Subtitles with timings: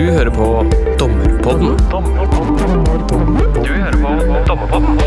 [0.00, 0.44] Du hører på
[0.96, 1.74] Dommerpodden.
[3.60, 4.12] Du hører på
[4.48, 5.00] Dommerpodden.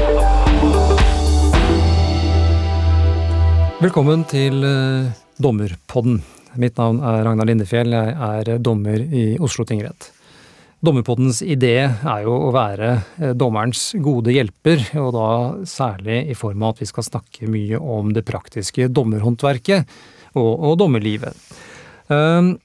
[3.79, 5.07] Velkommen til eh,
[5.41, 6.19] Dommerpodden.
[6.61, 10.11] Mitt navn er Ragnar Lindefjell, jeg er dommer i Oslo tingrett.
[10.85, 15.31] Dommerpoddens idé er jo å være eh, dommerens gode hjelper, og da
[15.73, 19.89] særlig i form av at vi skal snakke mye om det praktiske dommerhåndverket
[20.37, 21.33] og, og dommerlivet.
[22.13, 22.59] Um,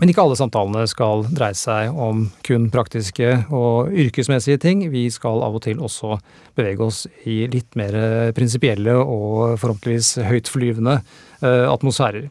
[0.00, 4.82] men ikke alle samtalene skal dreie seg om kun praktiske og yrkesmessige ting.
[4.90, 6.16] Vi skal av og til også
[6.58, 7.94] bevege oss i litt mer
[8.34, 12.26] prinsipielle og forhåpentligvis høytflyvende uh, atmosfærer.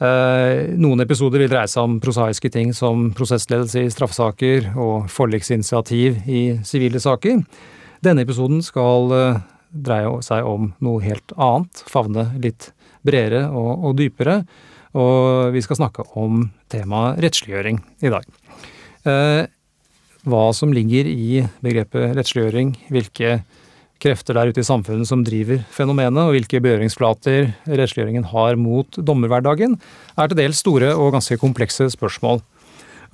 [0.00, 6.24] Uh, noen episoder vil dreie seg om prosaiske ting som prosessledelse i straffesaker og forliksinitiativ
[6.24, 7.44] i sivile saker.
[8.04, 12.72] Denne episoden skal uh, dreie seg om noe helt annet, favne litt
[13.04, 14.40] bredere og, og dypere
[14.94, 18.26] og vi skal snakke om temaet rettsliggjøring i dag.
[19.04, 19.42] Eh,
[20.24, 23.42] hva som ligger i begrepet rettsliggjøring, hvilke
[24.04, 29.78] krefter der ute i samfunnet som driver fenomenet, og hvilke berøringsflater rettsliggjøringen har mot dommerhverdagen,
[30.16, 32.42] er til dels store og ganske komplekse spørsmål.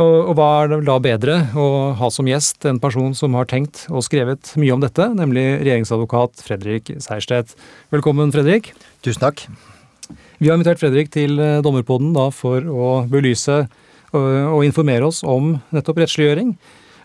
[0.00, 1.66] Og, og hva er det da bedre å
[1.98, 6.41] ha som gjest en person som har tenkt og skrevet mye om dette, nemlig regjeringsadvokat
[6.47, 7.52] Fredrik Seierstedt.
[7.92, 8.72] Velkommen, Fredrik.
[9.04, 9.44] Tusen takk.
[10.41, 15.20] Vi har invitert Fredrik til eh, Dommerpodden da for å belyse og, og informere oss
[15.20, 16.55] om nettopp rettsliggjøring.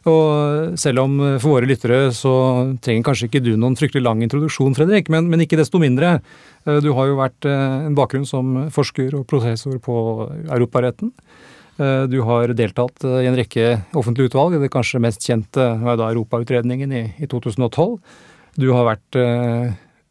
[0.07, 2.31] Og selv om eh, for våre lyttere så
[2.79, 6.21] trenger kanskje ikke du noen fryktelig lang introduksjon, Fredrik, men, men ikke desto mindre.
[6.63, 9.97] Eh, du har jo vært en bakgrunn som forsker og professor på
[10.45, 11.11] Europaretten.
[11.75, 16.93] Du har deltatt i en rekke offentlige utvalg, det kanskje mest kjente var da Europautredningen
[16.95, 17.97] i, i 2012.
[18.63, 19.17] Du har vært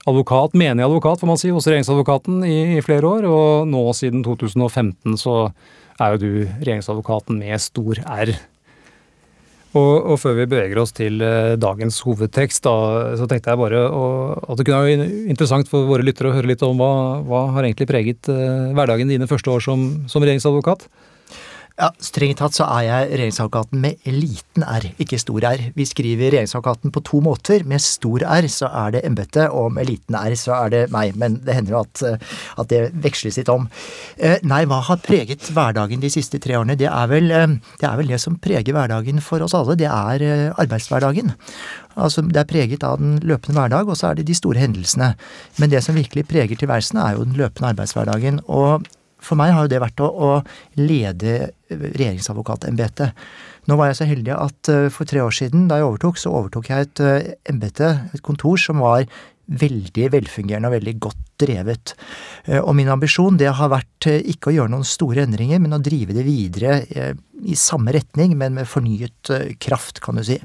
[0.09, 3.29] advokat, menig advokat, får man si, hos regjeringsadvokaten i, i, flere år.
[3.29, 5.37] Og nå siden 2015 så
[6.01, 6.33] er jo du
[6.65, 8.35] regjeringsadvokaten med stor R.
[9.75, 12.75] Og, og før vi beveger oss til eh, dagens hovedtekst, da,
[13.19, 14.05] så tenkte jeg bare å,
[14.47, 16.93] at det kunne være interessant for våre lyttere å høre litt om hva,
[17.27, 20.87] hva har egentlig preget eh, hverdagen dine første år som, som regjeringsadvokat?
[21.75, 25.65] Ja, Strengt tatt så er jeg regjeringsadvokaten med liten r, ikke stor r.
[25.75, 27.65] Vi skriver regjeringsadvokaten på to måter.
[27.67, 31.19] Med stor r så er det embetet, og med liten r så er det meg.
[31.19, 33.67] Men det hender jo at, eh, at, det veksles litt om.
[34.15, 36.79] Eh, nei, hva har preget hverdagen de siste tre årene?
[36.79, 39.75] Det er, vel, eh, det er vel det som preger hverdagen for oss alle.
[39.75, 41.35] Det er arbeidshverdagen.
[41.99, 45.17] Altså, Det er preget av den løpende hverdag, og så er det de store hendelsene.
[45.59, 48.45] Men det som virkelig preger tilværelsen, er jo den løpende arbeidshverdagen.
[48.47, 48.87] Og
[49.25, 50.31] for meg har jo det vært å, å
[50.81, 51.37] lede
[51.73, 53.15] regjeringsadvokatembetet.
[53.71, 56.33] Nå var jeg så heldig at uh, for tre år siden, da jeg overtok, så
[56.37, 59.07] overtok jeg et uh, embete, et kontor, som var
[59.45, 61.95] veldig velfungerende og veldig godt drevet.
[62.49, 65.83] Uh, og min ambisjon det har vært ikke å gjøre noen store endringer, men å
[65.85, 66.83] drive det videre
[67.45, 69.33] i samme retning, men med fornyet
[69.65, 70.39] kraft, kan du si.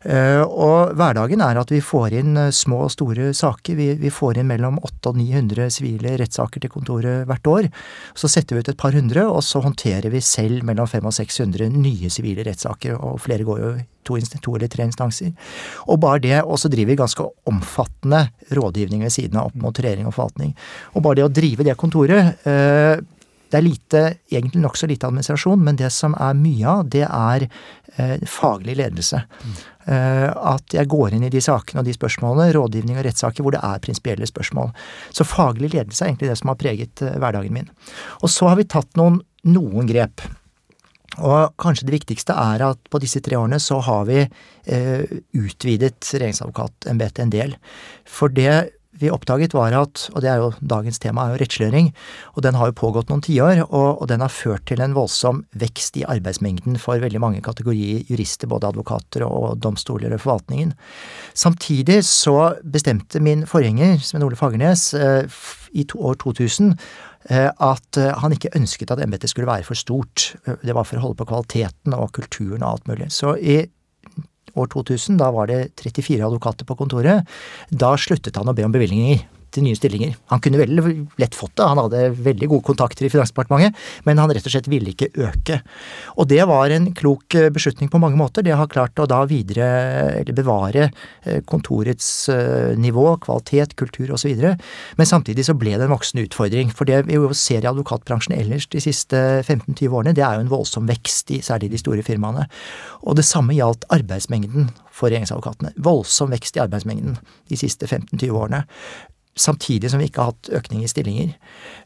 [0.00, 3.76] Eh, og hverdagen er at vi får inn eh, små og store saker.
[3.76, 7.68] Vi, vi får inn mellom 800 og 900 sivile rettssaker til kontoret hvert år.
[8.16, 11.18] Så setter vi ut et par hundre, og så håndterer vi selv mellom 500 og
[11.18, 12.96] 600 nye sivile rettssaker.
[12.96, 13.74] Og flere går jo
[14.08, 15.34] to, to, eller tre instanser.
[15.84, 18.24] Og bare det, og så driver vi ganske omfattende
[18.56, 20.56] rådgivning ved siden av opp mot regjering og forvaltning.
[20.94, 22.96] Og bare det å drive det kontoret eh,
[23.50, 27.46] det er lite, egentlig nokså lite administrasjon, men det som er mye av, det er
[27.46, 29.24] eh, faglig ledelse.
[29.42, 29.60] Mm.
[29.90, 33.62] At jeg går inn i de sakene og de spørsmålene, rådgivning og rettssaker, hvor det
[33.66, 34.68] er prinsipielle spørsmål.
[35.10, 37.72] Så faglig ledelse er egentlig det som har preget eh, hverdagen min.
[38.20, 39.18] Og så har vi tatt noen,
[39.50, 40.22] noen grep.
[41.18, 45.98] Og kanskje det viktigste er at på disse tre årene så har vi eh, utvidet
[46.12, 47.56] regjeringsadvokatembetet en del.
[48.06, 48.52] For det
[49.02, 51.90] vi oppdaget var at, og det er jo dagens tema, er jo rettsliggjøring,
[52.36, 55.44] og den har jo pågått noen tiår, og, og den har ført til en voldsom
[55.60, 60.74] vekst i arbeidsmengden for veldig mange kategorier jurister, både advokater og domstoler og forvaltningen.
[61.34, 66.74] Samtidig så bestemte min forgjenger, Sven Ole Fagernes, i i år 2000
[67.30, 70.32] eh, at eh, han ikke ønsket at embetet skulle være for stort.
[70.46, 73.10] Det var for å holde på kvaliteten og kulturen og alt mulig.
[73.14, 73.62] Så i
[74.54, 77.28] år 2000, da var det 34 advokater på kontoret.
[77.70, 80.14] Da sluttet han å be om bevilgninger til nye stillinger.
[80.32, 84.32] Han kunne veldig lett fått det, han hadde veldig gode kontakter i Finansdepartementet, men han
[84.32, 85.60] rett og slett ville ikke øke.
[86.16, 88.44] Og det var en klok eh, beslutning på mange måter.
[88.46, 89.68] Det har klart å da videre,
[90.20, 94.44] eller bevare eh, kontorets eh, nivå, kvalitet, kultur osv.
[94.98, 96.72] Men samtidig så ble det en voksende utfordring.
[96.74, 100.46] For det vi jo ser i advokatbransjen ellers de siste 15-20 årene, det er jo
[100.46, 102.46] en voldsom vekst i særlig de store firmaene.
[103.04, 105.74] Og det samme gjaldt arbeidsmengden for regjeringsadvokatene.
[105.80, 107.16] Voldsom vekst i arbeidsmengden
[107.50, 108.64] de siste 15-20 årene.
[109.40, 111.32] Samtidig som vi ikke har hatt økning i stillinger.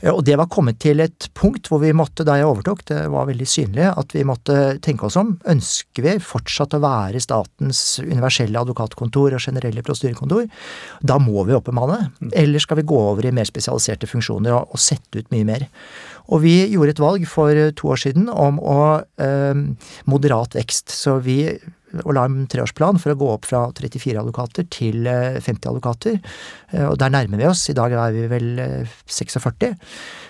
[0.01, 3.01] Eh, og det var kommet til et punkt hvor vi måtte, da jeg overtok, det
[3.13, 5.35] var veldig synlig, at vi måtte tenke oss om.
[5.51, 10.49] Ønsker vi fortsatt å være statens universelle advokatkontor og generelle prostyrekontor?
[11.03, 12.11] Da må vi oppbemanne.
[12.33, 15.69] Eller skal vi gå over i mer spesialiserte funksjoner og, og sette ut mye mer?
[16.33, 18.83] Og vi gjorde et valg for to år siden om å
[19.21, 19.65] eh,
[20.09, 20.95] moderat vekst.
[20.95, 21.43] Så vi
[22.03, 26.19] og la en treårsplan for å gå opp fra 34 advokater til 50 eh, advokater.
[26.75, 27.65] Eh, og der nærmer vi oss.
[27.71, 28.51] I dag er vi vel
[29.07, 29.71] 46.
[29.71, 29.75] Eh,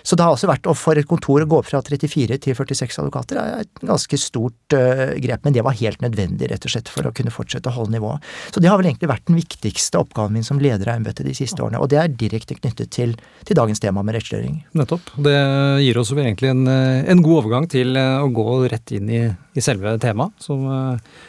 [0.05, 2.99] Så det har også vært, og for et kontor å gå fra 34 til 46
[3.01, 5.41] advokater er et ganske stort grep.
[5.47, 8.21] Men det var helt nødvendig, rett og slett, for å kunne fortsette å holde nivået.
[8.53, 11.33] Så det har vel egentlig vært den viktigste oppgaven min som leder av embetet de
[11.33, 11.81] siste årene.
[11.81, 13.17] Og det er direkte knyttet til,
[13.49, 14.61] til dagens tema med rettsliggjøring.
[14.77, 15.09] Nettopp.
[15.25, 15.39] Det
[15.87, 19.97] gir oss egentlig en, en god overgang til å gå rett inn i, i selve
[20.05, 20.69] temaet, som,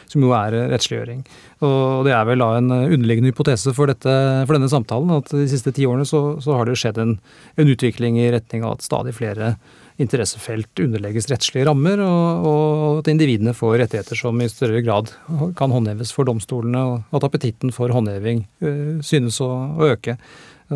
[0.04, 1.24] som jo er rettsliggjøring.
[1.64, 4.12] Og det er vel da en underliggende hypotese for, dette,
[4.44, 7.14] for denne samtalen at de siste ti årene så, så har det skjedd en,
[7.56, 9.54] en, utvikling i retning av at stadig flere
[9.96, 15.08] interessefelt underlegges rettslige rammer, og, og, at individene får rettigheter som i større grad
[15.56, 19.48] kan håndheves for domstolene, og at appetitten for håndheving øh, synes å,
[19.80, 20.18] å øke.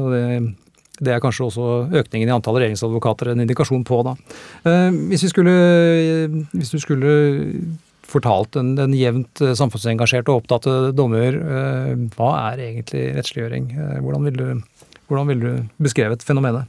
[0.00, 0.25] Og det,
[1.00, 1.69] det er kanskje også
[2.00, 4.00] økningen i antall regjeringsadvokater en indikasjon på.
[4.09, 4.17] da.
[4.69, 5.55] Eh, hvis, vi skulle,
[6.53, 7.15] hvis du skulle
[8.10, 13.70] fortalt en, en jevnt eh, samfunnsengasjert og opptatt dommer, eh, hva er egentlig rettsliggjøring?
[13.76, 15.52] Eh, hvordan ville du, hvordan vil du
[15.82, 16.68] beskrevet fenomenet?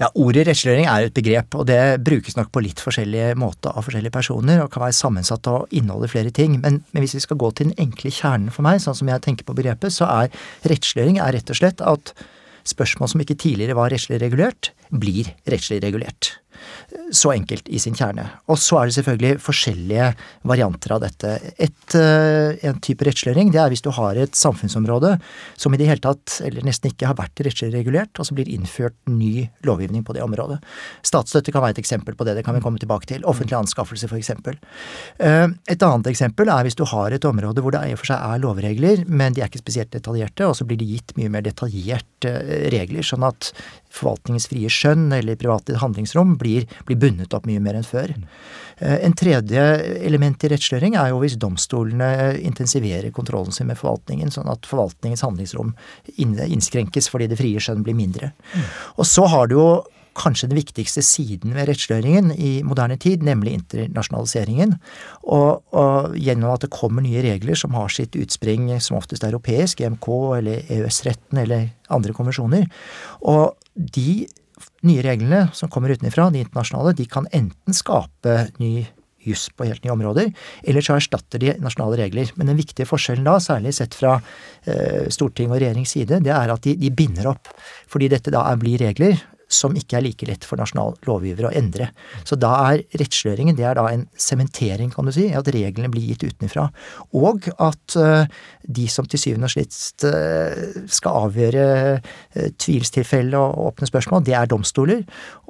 [0.00, 3.86] Ja, Ordet rettsliggjøring er et begrep, og det brukes nok på litt forskjellige måter av
[3.86, 6.56] forskjellige personer, og kan være sammensatt og inneholde flere ting.
[6.58, 9.22] Men, men, hvis vi skal gå til den enkle kjernen for meg, sånn som jeg
[9.22, 10.32] tenker på begrepet, så er
[10.66, 12.14] rettsliggjøring rett og slett at
[12.66, 16.34] spørsmål som ikke tidligere var rettslig regulert, blir rettslig regulert.
[17.14, 18.26] Så enkelt i sin kjerne.
[18.50, 20.10] Og så er det selvfølgelig forskjellige
[20.46, 21.32] varianter av dette.
[21.58, 25.14] Et, eh, en type rettsliggjøring det er hvis du har et samfunnsområde
[25.56, 28.50] som i det hele tatt, eller nesten ikke, har vært rettslig regulert, og så blir
[28.50, 30.60] innført ny lovgivning på det området.
[31.06, 33.24] Statsstøtte kan være et eksempel på det, det kan vi komme tilbake til.
[33.28, 34.58] Offentlig anskaffelse, for eksempel.
[35.18, 38.12] Eh, et annet eksempel er hvis du har et område hvor det i og for
[38.12, 41.32] seg er lovregler, men de er ikke spesielt detaljerte, og så blir det gitt mye
[41.32, 42.34] mer detaljerte
[42.74, 43.52] regler, sånn at
[43.94, 48.12] forvaltningens frie skjønn eller private handlingsrom blir, blir bundet opp mye mer enn før.
[48.78, 49.64] Eh, en tredje
[50.04, 52.10] element i rettsliggjøring er jo hvis domstolene
[52.42, 55.74] intensiverer kontrollen sin med forvaltningen, sånn at forvaltningens handlingsrom
[56.18, 58.34] innskrenkes fordi det frie skjønn blir mindre.
[58.98, 59.68] Og så har du jo
[60.14, 64.76] kanskje den viktigste siden ved rettsliggjøringen i moderne tid, nemlig internasjonaliseringen.
[65.24, 69.82] Og, og, gjennom at det kommer nye regler som har sitt utspring som oftest europeisk,
[69.82, 70.08] EMK
[70.38, 72.68] eller EØS-retten eller andre konvensjoner.
[73.26, 74.24] Og de
[74.86, 78.86] nye reglene som kommer utenfra, de internasjonale, de kan enten skape ny
[79.24, 80.30] juss på helt nye områder,
[80.68, 82.30] eller så erstatter de nasjonale regler.
[82.36, 86.52] Men den viktige forskjellen da, særlig sett fra eh, storting og regjerings side, det er
[86.52, 87.48] at de, de, binder opp.
[87.90, 89.16] Fordi dette da blir regler
[89.52, 91.90] som ikke er like lett for nasjonal lovgiver å endre.
[92.26, 96.06] Så da er rettsliggjøringen det er da en sementering, kan du si, at reglene blir
[96.10, 96.66] gitt utenfra.
[97.16, 98.26] Og at uh,
[98.64, 101.64] de som til syvende og sist uh, skal avgjøre
[102.00, 105.04] uh, tvilstilfelle og åpne spørsmål, det er domstoler.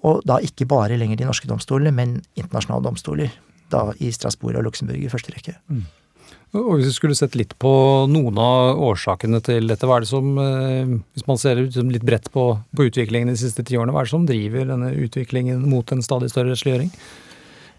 [0.04, 3.34] Og da ikke bare lenger de norske domstolene, men internasjonale domstoler.
[3.72, 5.56] Da i Strasbourg og Luxembourg i første rekke.
[5.72, 5.86] Mm.
[6.54, 7.70] Og Hvis vi skulle sett litt på
[8.06, 12.30] noen av årsakene til dette, hva er det som, eh, hvis man ser litt bredt
[12.30, 15.90] på, på utviklingen de siste ti årene, hva er det som driver denne utviklingen mot
[15.90, 16.92] en stadig større rettsliggjøring?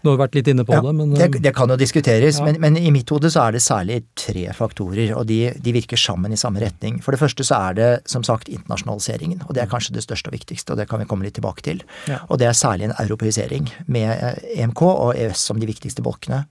[0.04, 2.46] Du har vært litt inne på ja, det, men det, det, kan jo diskuteres, ja.
[2.46, 5.98] men, men, i mitt hode så er det særlig tre faktorer, og de, de, virker
[6.00, 7.00] sammen i samme retning.
[7.04, 10.30] For det første så er det som sagt internasjonaliseringen, og det er kanskje det største
[10.30, 11.82] og viktigste, og det kan vi komme litt tilbake til.
[12.10, 12.20] Ja.
[12.28, 14.12] Og det er særlig en europeisering, med
[14.54, 16.44] EMK eh, e og EØS som de viktigste bolkene.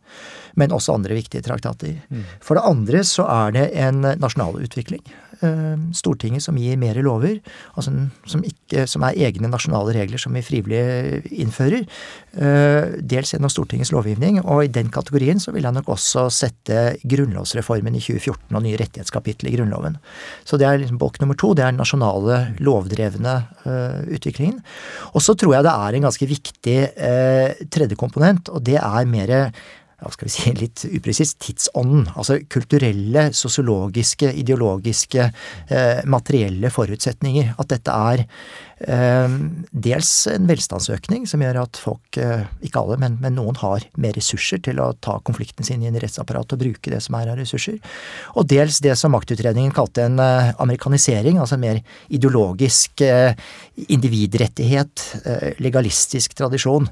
[0.60, 1.98] Men også andre viktige traktater.
[2.10, 2.26] Mm.
[2.44, 5.04] For det andre så er det en nasjonal utvikling.
[5.44, 7.40] Eh, Stortinget som gir mer lover,
[7.76, 7.94] altså
[8.30, 11.86] som, ikke, som, er egne nasjonale regler som vi frivillig innfører.
[12.36, 16.98] Eh, dels gjennom Stortingets lovgivning, og i den kategorien så vil jeg nok også sette
[17.04, 20.00] grunnlovsreformen i 2014 og nye rettighetskapittel i Grunnloven.
[20.48, 21.54] Så det er liksom bolk nummer to.
[21.56, 24.60] Det er den nasjonale, lovdrevne uh, utviklingen.
[25.14, 26.78] Og så tror jeg det er en ganske viktig
[27.72, 29.34] tredje komponent, og det er mer
[30.02, 32.10] hva skal vi si, litt upresist, tidsånden.
[32.16, 35.30] Altså kulturelle, sosiologiske, ideologiske,
[35.70, 37.56] eh, materielle forutsetninger.
[37.62, 38.26] At dette er
[38.76, 44.16] dels en velstandsøkning som gjør at folk, eh, ikke alle, men, men, noen har mer
[44.18, 47.40] ressurser til å ta konflikten sin i en rettsapparat og bruke det som er av
[47.40, 47.80] ressurser.
[48.36, 51.80] Og dels det som maktutredningen kalte en eh, amerikanisering, altså en mer
[52.12, 53.02] ideologisk
[53.76, 55.02] individrettighet,
[55.64, 56.88] legalistisk tradisjon.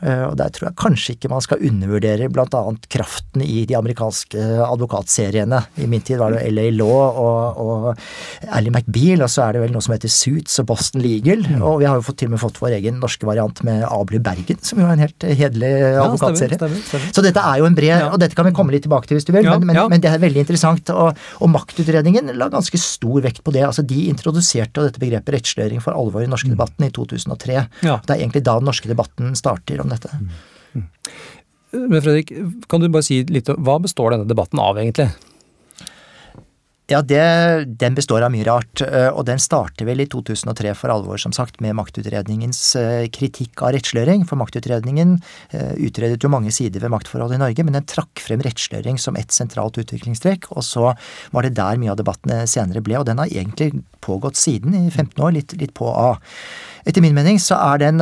[0.00, 5.60] Og der tror jeg kanskje ikke man skal undervurdere annet kraften i de amerikanske advokatseriene.
[5.82, 9.64] I min tid var det LA Law og, og Ally McBeal, og så er det
[9.66, 11.44] vel noe som heter Suits og Boston League Legal.
[11.46, 11.62] Mm.
[11.66, 14.20] Og vi har jo fått, til og med fått vår egen norske variant med Ably
[14.24, 16.58] Bergen, som jo er en helt hederlig ja, advokatserie.
[16.58, 17.12] Stemmer, stemmer.
[17.16, 18.10] Så dette er jo en bred, ja.
[18.10, 20.02] og dette kan vi komme litt tilbake til hvis du vil, ja, men, men, men,
[20.02, 20.92] det er veldig interessant.
[20.94, 23.64] Og, og, maktutredningen la ganske stor vekt på det.
[23.68, 26.56] altså De introduserte dette begrepet rettsliggjøring for alvor i den norske mm.
[26.56, 27.66] debatten i 2003.
[27.82, 30.12] Det er egentlig da den norske debatten starter om dette.
[30.16, 30.30] Mm.
[30.78, 30.86] mm.
[31.70, 32.32] Men Fredrik,
[32.70, 35.06] kan du bare si litt om hva består denne debatten av, egentlig?
[36.90, 37.22] Ja, det,
[37.78, 41.30] Den består av mye rart, eh, og den starter vel i 2003 for alvor, som
[41.30, 44.24] sagt, med maktutredningens eh, kritikk av rettsliggjøring.
[44.26, 45.12] For maktutredningen
[45.54, 49.18] eh, utredet jo mange sider ved maktforholdet i Norge, men den trakk frem rettsliggjøring som
[49.20, 50.90] ett sentralt utviklingstrekk, og så
[51.30, 54.90] var det der mye av debattene senere ble, og den har egentlig pågått siden, i
[54.90, 56.16] 15 år, litt, litt på A.
[56.88, 58.00] Etter min mening så den,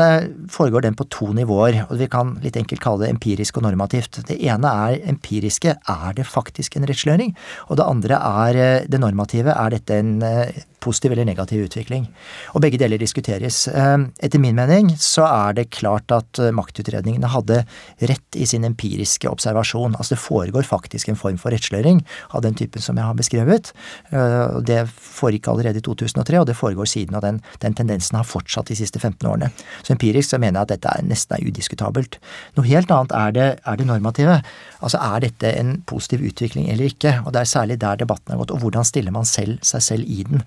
[0.53, 4.21] foregår den på to nivåer, og vi kan litt enkelt kalle det empirisk og normativt.
[4.29, 7.35] Det ene er empiriske, er det faktisk en rettsliggjøring?
[7.69, 12.09] Og det andre er det normative, er dette en eh, positiv eller negativ utvikling?
[12.57, 13.67] Og begge deler diskuteres.
[13.69, 17.63] Eh, etter min mening så er det klart at eh, maktutredningene hadde
[18.11, 19.95] rett i sin empiriske observasjon.
[19.99, 22.03] Altså det foregår faktisk en form for rettsliggjøring
[22.33, 23.73] av den typen som jeg har beskrevet.
[24.09, 28.71] Det foregikk allerede i 2003, og det foregår siden, og den, den tendensen har fortsatt
[28.71, 29.51] de siste 15 årene.
[29.83, 32.19] Så empirisk så mener jeg at dette er nesten er udiskutabelt.
[32.57, 34.39] Noe helt annet er det, er det normative.
[34.79, 37.15] Altså er dette en positiv utvikling eller ikke?
[37.25, 38.55] Og det er særlig der debatten har gått.
[38.55, 40.45] Og hvordan stiller man selv, seg selv i den?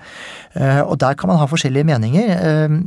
[0.53, 2.35] Eh, og der kan man ha forskjellige meninger.
[2.37, 2.77] Eh,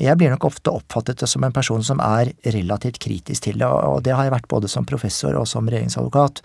[0.00, 4.00] jeg blir nok ofte oppfattet som en person som er relativt kritisk til det, og
[4.06, 6.40] det har jeg vært både som professor og som regjeringsadvokat.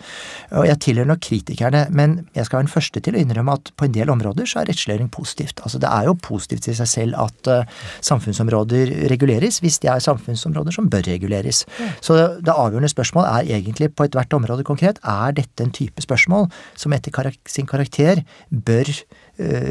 [0.60, 3.72] Og jeg tilhører nok kritikerne, men jeg skal være den første til å innrømme at
[3.78, 5.62] på en del områder så er rettsliggjøring positivt.
[5.64, 10.04] Altså det er jo positivt i seg selv at uh, samfunnsområder reguleres, hvis de er
[10.04, 11.64] samfunnsområder som bør reguleres.
[12.04, 16.50] Så det avgjørende spørsmål er egentlig på ethvert område konkret, er dette en type spørsmål
[16.76, 18.20] som etter karak sin karakter
[18.50, 19.25] bør Eh,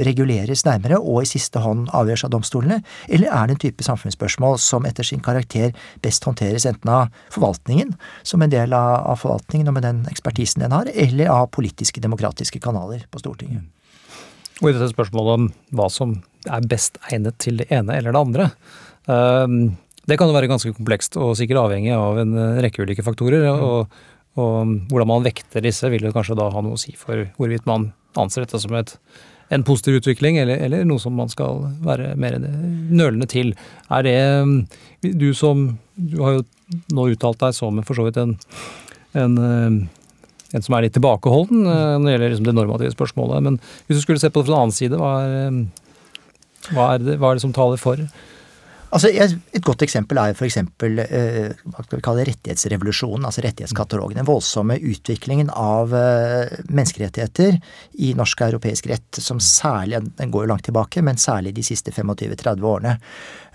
[0.05, 2.79] reguleres nærmere og i siste hånd avgjøres av domstolene,
[3.10, 5.74] eller er det en type samfunnsspørsmål som etter sin karakter
[6.05, 10.75] best håndteres enten av forvaltningen, som en del av forvaltningen og med den ekspertisen den
[10.75, 13.65] har, eller av politiske, demokratiske kanaler på Stortinget.
[14.62, 18.22] Og i dette spørsmålet om hva som er best egnet til det ene eller det
[18.22, 18.50] andre,
[19.10, 19.60] eh,
[20.05, 23.50] det kan jo være ganske komplekst og sikkert avhengig av en rekke ulike faktorer.
[23.50, 23.89] og
[24.36, 27.67] og hvordan man vekter disse, vil jo kanskje da ha noe å si for hvorvidt
[27.69, 28.95] man anser dette som et
[29.49, 33.53] en positiv utvikling, eller, eller, noe som man skal være mer nølende til.
[33.93, 34.17] Er det
[35.19, 36.45] Du som Du har jo
[36.91, 38.33] nå uttalt deg som for så vidt en,
[39.13, 43.43] en, en som er litt tilbakeholden eh, når det gjelder liksom det normative spørsmålet.
[43.45, 45.59] Men hvis du skulle se på det fra en annen side, hva er,
[46.73, 48.01] hva er, det, hva er det som taler for?
[48.95, 50.57] Altså, Et godt eksempel er f.eks.
[50.61, 54.21] Eh, hva skal vi kalle rettighetsrevolusjonen, altså rettighetskatalogen.
[54.21, 57.57] Den voldsomme utviklingen av eh, menneskerettigheter
[58.05, 61.65] i norsk og europeisk rett, som særlig, den går jo langt tilbake, men særlig de
[61.67, 62.95] siste 25-30 årene.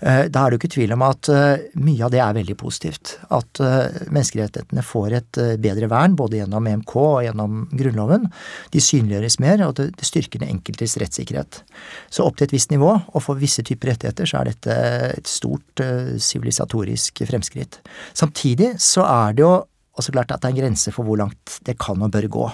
[0.01, 2.55] Eh, da er det jo ikke tvil om at eh, mye av det er veldig
[2.57, 3.13] positivt.
[3.33, 8.25] At eh, menneskerettighetene får et bedre vern, både gjennom EMK og gjennom Grunnloven.
[8.73, 11.61] De synliggjøres mer, og det, styrker den enkeltes rettssikkerhet.
[12.09, 14.77] Så opp til et visst nivå, og for visse typer rettigheter, så er dette
[15.11, 15.83] et stort
[16.21, 17.79] sivilisatorisk fremskritt.
[18.17, 19.53] Samtidig så er det jo
[19.99, 22.49] også klart at det er en grense for hvor langt det kan og bør gå.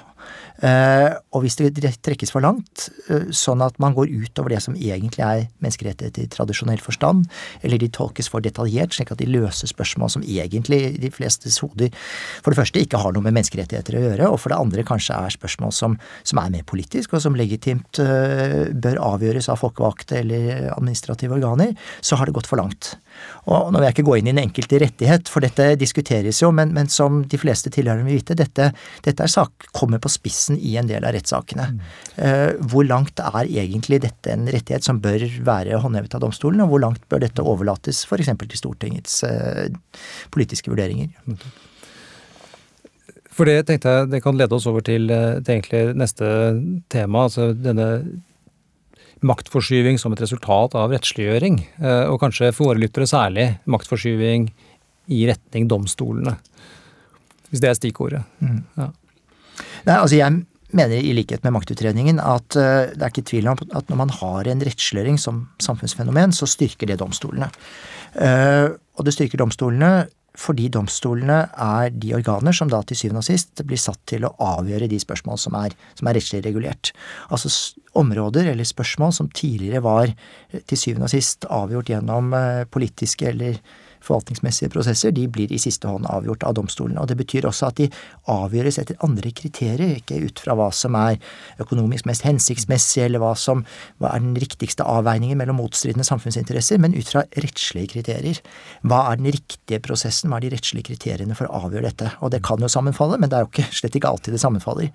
[0.66, 4.74] Eh, og hvis det trekkes for langt, eh, sånn at man går utover det som
[4.74, 7.28] egentlig er menneskerettigheter i tradisjonell forstand,
[7.62, 11.60] eller de tolkes for detaljert, slik at de løser spørsmål som egentlig i de flestes
[11.62, 11.94] hoder
[12.42, 15.18] for det første ikke har noe med menneskerettigheter å gjøre, og for det andre kanskje
[15.18, 20.22] er spørsmål som, som er mer politisk, og som legitimt uh, bør avgjøres av folkevalgte
[20.22, 22.96] eller administrative organer, så har det gått for langt.
[23.48, 26.52] Og Nå vil jeg ikke gå inn i den enkelte rettighet, for dette diskuteres jo,
[26.56, 28.72] men, men som de fleste tilhørende vil vite, dette,
[29.06, 31.70] dette er sak, kommer på spissen i en del av rettssakene.
[31.76, 31.86] Mm.
[32.18, 36.74] Uh, hvor langt er egentlig dette en rettighet som bør være håndhevet av domstolen, og
[36.74, 38.34] hvor langt bør dette overlates f.eks.
[38.44, 39.66] til Stortingets uh,
[40.36, 41.16] politiske vurderinger?
[43.38, 46.28] For det tenkte jeg det kan lede oss over til, eh, til neste
[46.90, 47.88] tema, altså denne
[49.26, 51.56] maktforskyving som et resultat av rettsliggjøring,
[52.12, 54.50] og kanskje for våre lyttere særlig maktforskyving
[55.14, 56.36] i retning domstolene.
[57.50, 58.22] Hvis det er stikkordet.
[58.44, 58.62] Mm.
[58.78, 58.90] Ja.
[59.88, 60.44] Nei, altså jeg,
[60.76, 64.10] mener i likhet med Maktutredningen at uh, det er ikke tvil om at når man
[64.12, 67.48] har en rettsliggjøring som samfunnsfenomen, så styrker det domstolene.
[68.18, 73.27] Uh, og det styrker domstolene fordi domstolene er de organer som da til syvende og
[73.27, 76.94] sist blir satt til å avgjøre de spørsmål som er, som er rettslig regulert.
[77.34, 77.51] Altså
[77.98, 80.13] områder eller spørsmål som tidligere var
[80.53, 82.36] til syvende og sist avgjort gjennom
[82.74, 83.58] politiske eller
[84.08, 87.02] forvaltningsmessige prosesser, de blir i siste hånd avgjort av domstolene.
[87.02, 87.90] Og det betyr også at de
[88.32, 91.20] avgjøres etter andre kriterier, ikke ut fra hva som er
[91.64, 93.66] økonomisk mest hensiktsmessig, eller hva som
[94.02, 98.42] hva er den riktigste avveiningen mellom motstridende samfunnsinteresser, men ut fra rettslige kriterier.
[98.88, 102.14] Hva er den riktige prosessen, hva er de rettslige kriteriene for å avgjøre dette?
[102.22, 104.92] Og det kan jo sammenfalle, men det er jo ikke, slett ikke alltid det sammenfaller.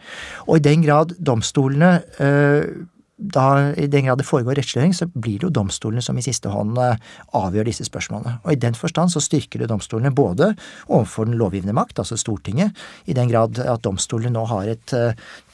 [0.49, 2.89] Og i den grad domstolene øh,
[3.23, 3.47] da,
[3.79, 6.79] i den grad det foregår rettsliggjøring, så blir det jo domstolene som i siste hånd
[6.81, 6.99] eh,
[7.39, 8.39] avgjør disse spørsmålene.
[8.43, 10.53] Og i den forstand så styrker det domstolene både
[10.89, 12.77] overfor den lovgivende makt, altså Stortinget,
[13.07, 14.97] i den grad at domstolene nå har et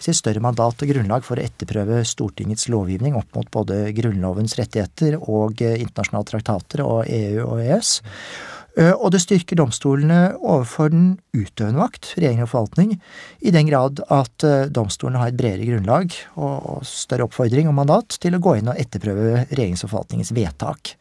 [0.00, 5.18] si, større mandat og grunnlag for å etterprøve Stortingets lovgivning opp mot både Grunnlovens rettigheter
[5.20, 7.98] og eh, internasjonale traktater og EU og EØS.
[8.78, 12.92] Eh, og det styrker domstolene overfor den utøvende makt, regjering og forvaltning,
[13.42, 18.20] i den grad at eh, domstolene har et bredere grunnlag og større oppfordring og mandat
[18.22, 20.94] til å gå inn og etterprøve regjerings og forvaltningens vedtak.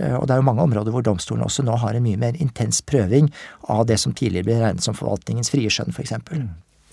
[0.00, 2.42] Eh, og det er jo mange områder hvor domstolene også nå har en mye mer
[2.42, 3.30] intens prøving
[3.70, 6.18] av det som tidligere ble regnet som forvaltningens frie skjønn, f.eks.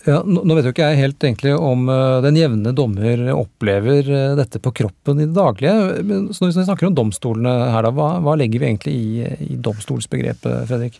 [0.06, 4.36] Ja, nå vet jo ikke jeg helt egentlig om eh, den jevne dommer opplever eh,
[4.38, 6.04] dette på kroppen i det daglige.
[6.08, 9.58] Men når vi snakker om domstolene her, da, hva, hva legger vi egentlig i, i
[9.60, 10.96] domstolsbegrepet, Fredrik?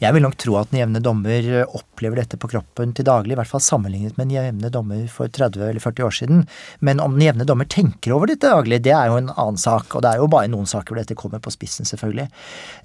[0.00, 3.38] Jeg vil nok tro at den jevne dommer opplever dette på kroppen til daglig, i
[3.40, 6.44] hvert fall sammenlignet med den jevne dommer for 30 eller 40 år siden.
[6.84, 9.92] Men om den jevne dommer tenker over dette daglig, det er jo en annen sak.
[9.92, 12.28] Og det er jo bare noen saker hvor dette kommer på spissen, selvfølgelig.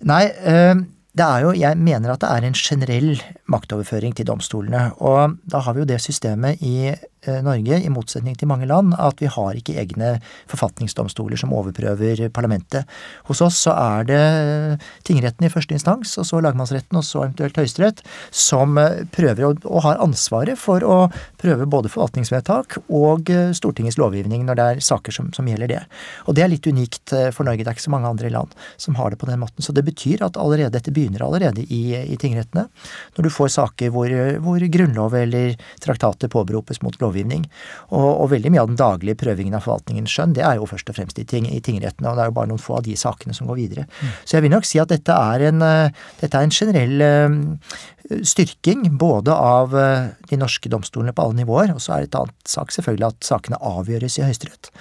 [0.07, 4.91] Nei, øh, det er jo, Jeg mener at det er en generell maktoverføring til domstolene.
[5.03, 9.19] Og da har vi jo det systemet i Norge, i motsetning til mange land, at
[9.21, 10.15] vi har ikke egne
[10.49, 12.89] forfatningsdomstoler som overprøver parlamentet.
[13.27, 14.21] Hos oss så er det
[15.05, 18.01] tingretten i første instans, og så lagmannsretten, og så eventuelt Høyesterett,
[18.33, 20.97] som eh, prøver og har ansvaret for å
[21.41, 25.83] prøve både forvaltningsvedtak og eh, Stortingets lovgivning når det er saker som, som gjelder det.
[26.25, 27.61] Og det er litt unikt for Norge.
[27.61, 29.61] Det er ikke så mange andre land som har det på den måten.
[29.61, 32.65] Så det betyr at allerede, dette begynner allerede i, i tingrettene.
[33.17, 34.09] Når du får saker hvor,
[34.41, 37.47] hvor grunnlov eller traktater påberopes mot lovgivning, lovgivning.
[37.91, 40.91] Og, og, veldig mye av den daglige prøvingen av forvaltningens skjønn, det er jo først
[40.91, 42.97] og fremst i, ting, i tingrettene, og det er jo bare noen få av de
[42.99, 43.87] sakene som går videre.
[43.87, 44.11] Mm.
[44.23, 48.21] Så jeg vil nok si at dette er en, eh, dette er en generell eh,
[48.27, 52.19] styrking både av eh, de norske domstolene på alle nivåer, og så er det et
[52.21, 54.71] annet sak selvfølgelig at sakene avgjøres i Høyesterett.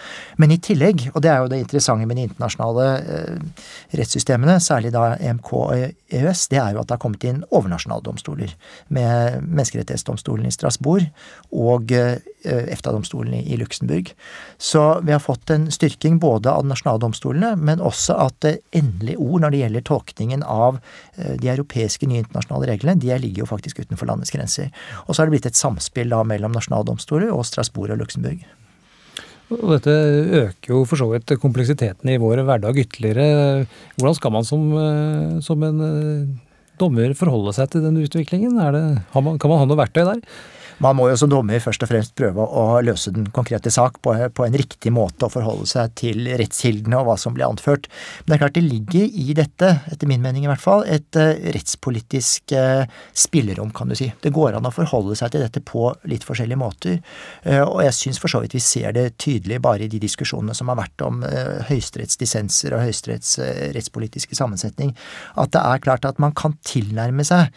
[0.41, 2.87] Men i tillegg, og det er jo det interessante med de internasjonale
[3.99, 5.75] rettssystemene, særlig da EMK og
[6.11, 8.55] EØS, det er jo at det har kommet inn overnasjonale domstoler,
[8.91, 11.07] med menneskerettighetsdomstolen i Strasbourg
[11.55, 14.13] og Eh, EFTA-domstolen i Luxembourg.
[14.59, 18.55] Så vi har fått en styrking både av de nasjonale domstolene, men også at det
[18.77, 20.81] endelige ord når det gjelder tolkningen av
[21.17, 24.71] eh, de europeiske nye internasjonale reglene, de ligger jo faktisk utenfor landets grenser.
[25.07, 28.45] Og så har det blitt et samspill da mellom nasjonale domstoler og Strasbourg og Luxembourg.
[29.51, 29.95] Og dette
[30.45, 33.67] øker jo for så vidt kompleksiteten i vår hverdag ytterligere.
[33.99, 35.83] Hvordan skal man som, eh, som en
[36.81, 38.57] dommer forholde seg til den utviklingen?
[38.57, 40.25] Det, kan man ha noe verktøy der?
[40.81, 44.15] Man må jo som dommer først og fremst prøve å løse den konkrete sak på,
[44.33, 47.91] på en riktig måte og forholde seg til rettskildene og hva som blir anført.
[48.23, 51.19] Men det er klart det ligger i dette, etter min mening i hvert fall, et
[51.21, 54.09] uh, rettspolitisk uh, spillerom, kan du si.
[54.25, 56.97] Det går an å forholde seg til dette på litt forskjellige måter.
[57.45, 60.57] Uh, og jeg syns for så vidt vi ser det tydelig bare i de diskusjonene
[60.57, 62.17] som har vært om uh, Høyesteretts
[62.71, 63.37] og Høyesteretts
[63.77, 64.97] rettspolitiske sammensetning,
[65.37, 67.53] at det er klart at man kan tilnærme seg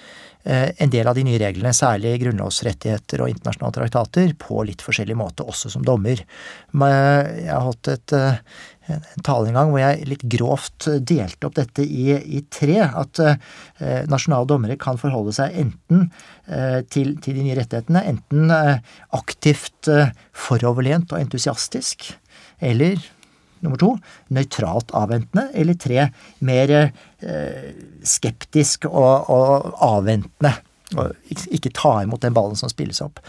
[0.45, 5.15] Eh, en del av de nye reglene, særlig grunnlovsrettigheter og internasjonale traktater, på litt forskjellig
[5.19, 6.21] måte, også som dommer.
[6.23, 8.39] Jeg har holdt et, eh,
[8.93, 12.79] en tale en gang hvor jeg litt grovt delte opp dette i, i tre.
[12.87, 16.09] At eh, nasjonale dommere kan forholde seg enten
[16.47, 18.53] eh, til, til, de nye rettighetene, enten
[19.13, 19.89] aktivt
[20.33, 22.09] foroverlent og entusiastisk,
[22.63, 22.99] eller
[23.63, 23.93] nummer to
[24.35, 26.09] nøytralt avventende, eller tre
[26.43, 26.73] mer
[28.03, 30.51] skeptisk og, og avventende.
[30.99, 33.21] Og ikke ta imot den ballen som spilles opp.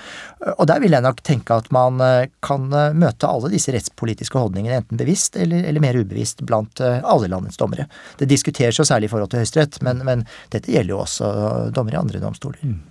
[0.57, 4.39] Og der vil jeg nok tenke at man eh, kan eh, møte alle disse rettspolitiske
[4.39, 7.89] holdningene, enten bevisst eller, eller mer ubevisst, blant eh, alle landets dommere.
[8.21, 11.31] Det diskuteres jo særlig i forhold til Høyesterett, men, men, dette gjelder jo også
[11.75, 12.61] dommere i andre domstoler.
[12.65, 12.83] Mm.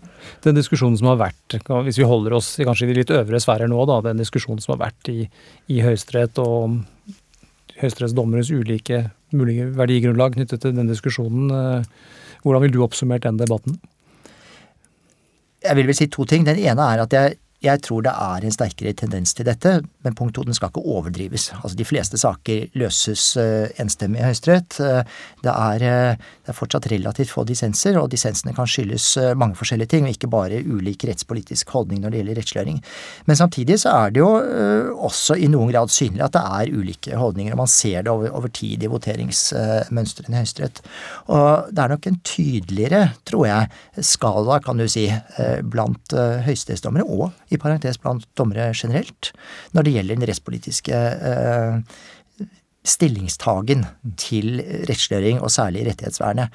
[0.44, 3.68] Den diskusjonen som har vært, hvis vi holder oss kanskje i de litt øvre sfærer
[3.72, 5.26] nå, da, den diskusjonen som har vært i,
[5.72, 6.80] i Høyesterett og
[7.82, 11.50] høyesterettsdommeres ulike mulige verdigrunnlag knyttet til den diskusjonen.
[11.52, 13.80] Eh, hvordan vil du oppsummere den debatten?
[15.64, 16.46] Jeg vil vel si to ting.
[16.46, 20.16] Den ene er at jeg jeg tror det er en sterkere tendens til dette, men
[20.20, 21.46] punkt to, den skal ikke overdrives.
[21.62, 24.80] Altså De fleste saker løses uh, enstemmig i Høyesterett.
[24.84, 25.06] Er,
[25.48, 29.06] uh, det er fortsatt relativt få dissenser, og dissensene kan skyldes
[29.40, 32.82] mange forskjellige ting, og ikke bare ulik rettspolitisk holdning når det gjelder rettsliggjøring.
[33.30, 34.32] Men samtidig så er det jo
[35.08, 38.34] også i noen grad synlig at det er ulike holdninger, og man ser det over,
[38.36, 40.84] over tid i voteringsmønstrene i Høyesterett.
[41.32, 43.72] Og det er nok en tydeligere, tror jeg,
[44.04, 45.08] skala, kan du si,
[45.64, 49.32] blant høyesterettsdommere og i parentes blant dommere generelt,
[49.74, 51.00] når det gjelder den rettspolitiske
[51.32, 51.80] eh,
[52.84, 53.86] stillingstagen
[54.20, 56.54] til rettsliggjøring, og særlig rettighetsvernet.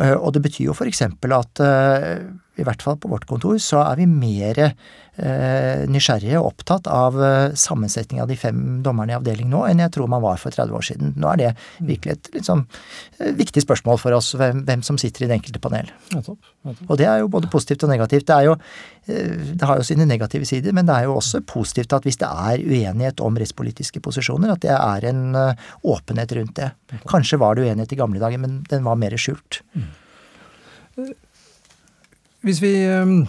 [0.00, 2.26] Eh, og det betyr jo eksempel at eh,
[2.60, 7.16] i hvert fall på vårt kontor så er vi mer eh, nysgjerrige og opptatt av
[7.20, 10.54] eh, sammensetningen av de fem dommerne i avdeling nå enn jeg tror man var for
[10.54, 11.14] 30 år siden.
[11.20, 11.50] Nå er det
[11.88, 12.64] virkelig et liksom,
[13.38, 15.92] viktig spørsmål for oss hvem, hvem, som sitter i det enkelte panel.
[16.12, 16.84] Ja, topp, ja, topp.
[16.88, 18.28] Og det er jo både positivt og negativt.
[18.28, 18.56] Det, jo,
[19.06, 22.28] det har jo sine negative sider, men det er jo også positivt at hvis det
[22.28, 26.70] er uenighet om rettspolitiske posisjoner, at det er en åpenhet rundt det.
[27.10, 29.62] Kanskje var det uenighet i gamle dager, men den var mer skjult.
[29.74, 29.90] Mm.
[32.46, 33.26] Hvis vi, ehm,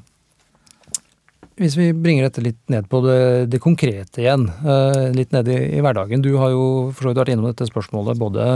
[1.60, 5.58] hvis vi bringer dette litt ned på det, det konkrete igjen, eh, litt ned i,
[5.76, 6.24] i, hverdagen.
[6.24, 6.64] Du har jo
[6.96, 8.48] for så vidt vært innom dette spørsmålet både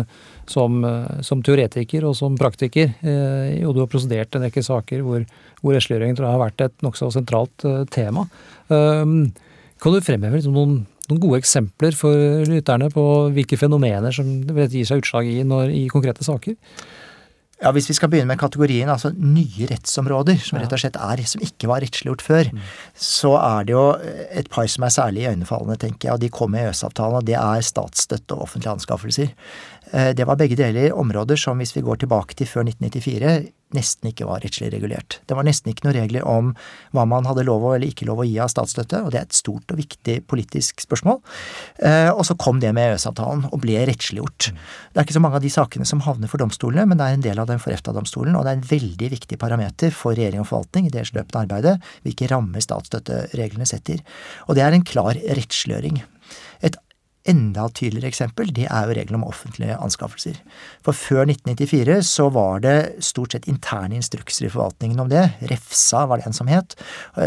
[0.47, 2.95] som, eh, som teoretiker og som praktiker.
[3.03, 5.27] Eh, og du har prosedert en rekke saker hvor,
[5.61, 8.29] hvor rettsliggjøring har vært et nokså sentralt tema.
[8.71, 9.33] Ehm,
[9.83, 13.03] kan du fremheve liksom noen, noen gode eksempler for lytterne på
[13.35, 16.55] hvilke fenomener som gir seg utslag i når, i konkrete saker?
[17.63, 21.21] Ja, Hvis vi skal begynne med kategorien altså nye rettsområder, som rett og slett er,
[21.23, 22.65] som ikke var rettsliggjort før, mm.
[22.99, 23.85] så er det jo
[24.41, 27.37] et par som er særlig iøynefallende, tenker jeg, og de kom med EØS-avtalen, og det
[27.39, 29.31] er statsstøtte og offentlige anskaffelser.
[29.93, 34.09] Eh, det var begge deler områder som, hvis vi går tilbake til før 1994, nesten
[34.09, 35.19] ikke var rettslig regulert.
[35.27, 36.53] Det var nesten ikke noen regler om
[36.95, 39.37] hva man hadde lov eller ikke lov å gi av statsstøtte, og det er et
[39.37, 41.19] stort og viktig politisk spørsmål.
[41.83, 44.49] Eh, og så kom det med EØS-avtalen og ble rettsliggjort.
[44.51, 47.19] Det er ikke så mange av de sakene som havner for domstolene, men det er
[47.19, 50.43] en del av dem for EFTA-domstolen, og det er en veldig viktig parameter for regjering
[50.43, 54.01] og forvaltning i deres løpende arbeide hvilke rammer statsstøttereglene setter.
[54.47, 56.01] Og det er en klar rettsliggjøring.
[56.65, 56.77] Et
[57.29, 60.37] enda tydeligere eksempel, det er jo reglene om offentlige anskaffelser.
[60.85, 65.27] For før 1994 så var det stort sett interne instrukser i forvaltningen om det.
[65.51, 66.77] Refsa var det en som het.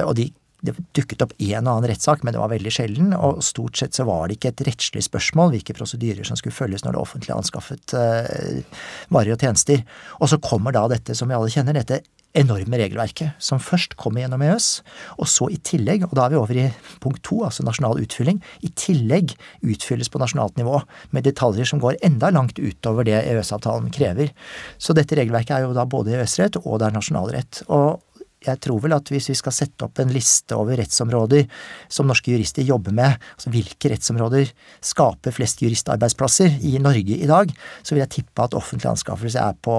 [0.04, 0.28] Og de,
[0.62, 3.10] det dukket opp en og annen rettssak, men det var veldig sjelden.
[3.14, 6.86] Og stort sett så var det ikke et rettslig spørsmål hvilke prosedyrer som skulle følges
[6.86, 8.78] når det offentlige anskaffet eh,
[9.14, 9.82] varer og tjenester.
[10.18, 12.02] Og så kommer da dette som vi alle kjenner, dette
[12.36, 14.68] enorme regelverket, som først kommer gjennom EØS,
[15.16, 16.66] og så i tillegg, og da er vi over i
[17.02, 19.32] punkt to, altså nasjonal utfylling, i tillegg
[19.64, 20.80] utfylles på nasjonalt nivå
[21.16, 24.32] med detaljer som går enda langt utover det EØS-avtalen krever.
[24.78, 27.62] Så dette regelverket er jo da både EØS-rett og det er nasjonalrett.
[27.72, 28.02] Og
[28.44, 31.46] jeg tror vel at hvis vi skal sette opp en liste over rettsområder
[31.90, 34.52] som norske jurister jobber med, altså hvilke rettsområder
[34.84, 37.50] skaper flest juristarbeidsplasser i Norge i dag,
[37.82, 39.74] så vil jeg tippe at offentlig anskaffelse er på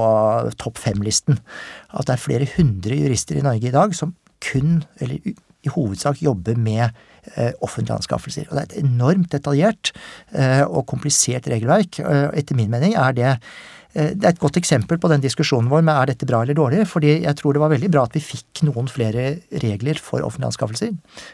[0.59, 1.39] topp fem-listen.
[1.95, 6.21] At det er flere hundre jurister i Norge i dag som kun, eller i hovedsak,
[6.23, 6.85] jobber med
[7.35, 8.47] eh, offentlige anskaffelser.
[8.47, 9.91] Og det er et enormt detaljert
[10.31, 11.99] eh, og komplisert regelverk.
[11.99, 13.45] Etter min mening er det Eh,
[13.93, 16.83] det er et godt eksempel på den diskusjonen vår med er dette bra eller dårlig,
[16.91, 19.23] fordi jeg tror det var veldig bra at vi fikk noen flere
[19.63, 20.91] regler for offentlige anskaffelser,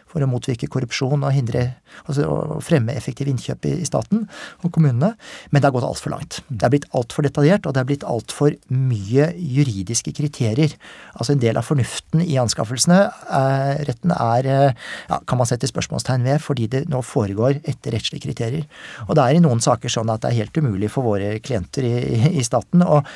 [0.08, 1.65] for å motvirke korrupsjon og hindre
[2.06, 4.24] altså å fremme effektive innkjøp i, staten
[4.63, 5.13] og kommunene,
[5.52, 6.39] men det har gått altfor langt.
[6.48, 10.78] Det er blitt altfor detaljert, og det er blitt altfor mye juridiske kriterier.
[11.20, 13.02] Altså en del av fornuften i anskaffelsene,
[13.36, 17.96] er, retten er, eh, ja, kan man sette spørsmålstegn ved, fordi det nå foregår etter
[17.96, 18.65] rettslige kriterier.
[19.10, 21.88] Og det er i noen saker sånn at det er helt umulig for våre klienter
[21.88, 21.96] i,
[22.32, 23.08] i staten Og,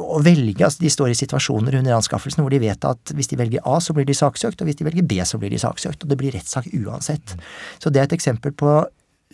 [0.00, 0.64] å velge.
[0.66, 3.78] Altså, de står i situasjoner under anskaffelsen hvor de vet at hvis de velger A,
[3.82, 6.04] så blir de saksøkt, og hvis de velger B, så blir de saksøkt.
[6.04, 7.36] Og det blir rettssak uansett.
[7.82, 8.80] Så det er et eksempel på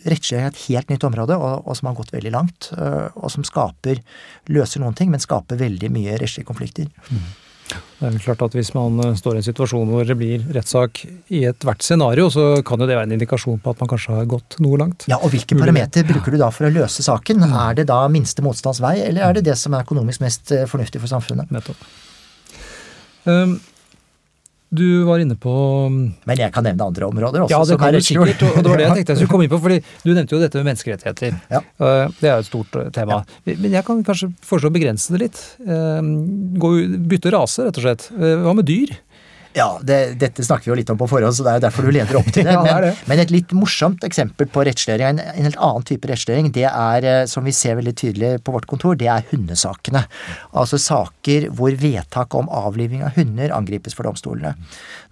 [0.05, 2.69] rettslig et helt nytt område, og, og, som har gått veldig langt.
[2.77, 4.03] Eh, og som skaper
[4.53, 6.89] Løser noen ting, men skaper veldig mye rettslige konflikter.
[7.09, 7.27] Mm.
[7.67, 10.43] Det er vel klart at Hvis man eh, står i en situasjon hvor det blir
[10.55, 11.01] rettssak
[11.33, 14.29] i ethvert scenario, så kan jo det være en indikasjon på at man kanskje har
[14.29, 15.07] gått noe langt.
[15.11, 17.41] Ja, og Hvilke parameter bruker du da for å løse saken?
[17.43, 17.55] Mm.
[17.63, 20.67] Er det da minste motstands vei, eller er det det som er økonomisk mest eh,
[20.69, 21.51] fornuftig for samfunnet?
[21.53, 21.81] Nettopp.
[23.27, 23.57] Um,
[24.69, 25.51] du var inne på
[25.89, 27.53] Men jeg kan nevne andre områder også.
[27.53, 29.53] Ja, det kan du sikkert, og det var det jeg tenkte jeg skulle komme inn
[29.53, 29.59] på.
[29.63, 31.37] fordi Du nevnte jo dette med menneskerettigheter.
[31.53, 31.61] Ja.
[31.63, 33.21] Eh, det er jo et stort eh, tema.
[33.21, 33.55] Ja.
[33.63, 35.39] Men jeg kan kanskje foreslå å begrense det litt.
[35.63, 36.11] Eh,
[37.13, 38.09] bytte rase, rett og slett.
[38.17, 38.97] Hva med dyr?
[39.57, 41.87] Ja, det, dette snakker vi jo litt om på forhånd, så det er jo derfor
[41.87, 42.53] du leder opp til det.
[42.53, 42.91] Ja, det Men, det.
[43.09, 47.07] men et litt morsomt eksempel på rettsliggjøring, en, en helt annen type rettsliggjøring, det er,
[47.09, 50.03] eh, som vi ser veldig tydelig på vårt kontor, det er hundesakene.
[50.57, 54.53] Altså saker hvor vedtak om avliving av hunder angripes for domstolene.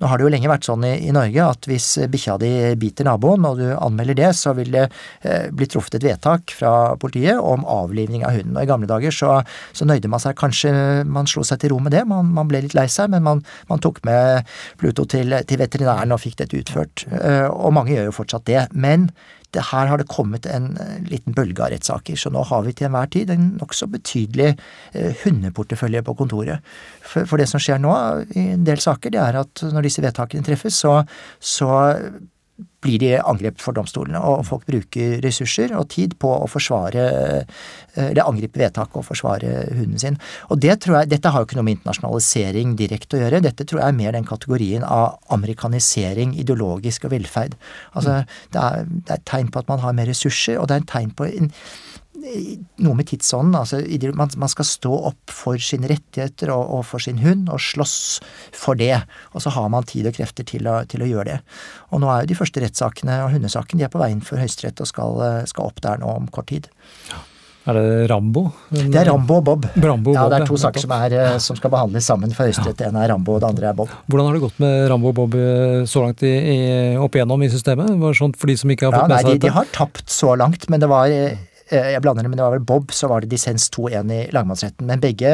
[0.01, 3.07] Nå har det jo lenge vært sånn i, i Norge at hvis bikkja di biter
[3.07, 4.85] naboen, og du anmelder det, så vil det
[5.25, 8.53] eh, bli truffet et vedtak fra politiet om avlivning av hunden.
[8.57, 9.39] Og I gamle dager så,
[9.73, 10.71] så nøyde man seg kanskje
[11.09, 13.41] Man slo seg til ro med det, man, man ble litt lei seg, men man,
[13.69, 14.34] man tok med
[14.81, 17.05] Pluto til, til veterinæren og fikk dette utført.
[17.11, 18.67] Eh, og mange gjør jo fortsatt det.
[18.73, 19.09] Men
[19.55, 22.75] det, her har det kommet en eh, liten bølge av rettssaker, så nå har vi
[22.75, 26.75] til enhver tid en nokså betydelig eh, hundeportefølje på kontoret.
[27.01, 27.95] For, for det som skjer nå
[28.35, 30.99] i en del saker, det er at når disse vedtakene treffes, så,
[31.39, 31.71] så
[32.85, 37.05] blir de angrepet for domstolene, og folk bruker ressurser og tid på å forsvare
[37.95, 40.19] eller angripe vedtaket og forsvare hunden sin.
[40.53, 43.67] Og det tror jeg, Dette har jo ikke noe med internasjonalisering direkte å gjøre, dette
[43.67, 47.57] tror jeg er mer den kategorien av amerikanisering, ideologisk og velferd.
[47.93, 48.21] Altså,
[48.53, 50.85] det er, det er et tegn på at man har mer ressurser, og det er
[50.85, 51.51] et tegn på en,
[52.83, 53.55] noe med tidsånden.
[53.55, 53.81] altså
[54.17, 57.97] man, man, skal stå opp for sine rettigheter og, og, for sin hund, og slåss
[58.55, 58.97] for det.
[59.33, 61.39] Og så har man tid og krefter til å, til å gjøre det.
[61.91, 64.41] Og nå er jo de første rettssakene og hundesaken de er på vei inn for
[64.41, 66.69] Høyesterett og skal, skal, opp der nå om kort tid.
[67.65, 68.43] Er det Rambo?
[68.69, 69.63] Det er Rambo og Bob.
[69.73, 72.33] Rambo og ja, Det er to ja, saker som, er, eh, som, skal behandles sammen
[72.35, 72.77] for Høyesterett.
[72.77, 73.95] Det ene er Rambo, og det andre er Bob.
[74.05, 76.59] Hvordan har det gått med Rambo og Bob eh, så langt i, i,
[77.01, 77.89] opp igjennom i systemet?
[77.89, 79.49] Var det sånn for de som ikke har Ja, fått nei, med seg de, dette?
[79.49, 82.53] de har tapt så langt, men det var eh, jeg blander det, men det var
[82.57, 84.85] vel Bob, så var det dissens 2-1 i lagmannsretten.
[84.89, 85.31] Men begge,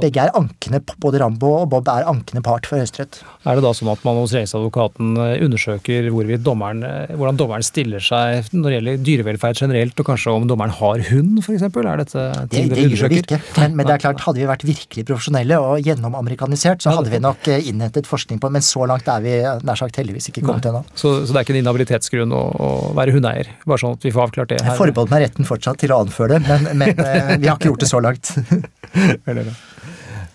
[0.00, 3.20] begge, er ankende, både Rambo og Bob er ankende part for Høyesterett.
[3.48, 6.10] Er det da sånn at man hos regjeringsadvokaten eh, undersøker
[6.42, 10.74] dommeren, eh, hvordan dommeren stiller seg når det gjelder dyrevelferd generelt, og kanskje om dommeren
[10.76, 11.64] har hund, f.eks.?
[11.64, 13.24] Er dette Det, ting det dere gjør vi undersøker?
[13.24, 17.12] ikke, men, men det er klart, hadde vi vært virkelig profesjonelle og gjennomamerikanisert, så hadde
[17.12, 20.44] vi nok eh, innhentet forskning på men så langt er vi nær sagt heldigvis ikke
[20.44, 20.82] kommet ennå.
[20.94, 23.48] Så, så det er ikke en inhabilitetsgrunn å, å være hundeeier?
[23.64, 24.78] Bare sånn at vi får avklart det Jeg her.
[24.78, 27.84] forbeholder meg retten fortsatt til å anføre det, men, men eh, vi har ikke gjort
[27.84, 28.34] det så langt.
[29.28, 29.56] Veldig bra.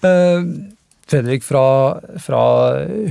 [0.07, 0.49] Eh,
[1.07, 1.63] Fredrik, fra,
[2.19, 2.41] fra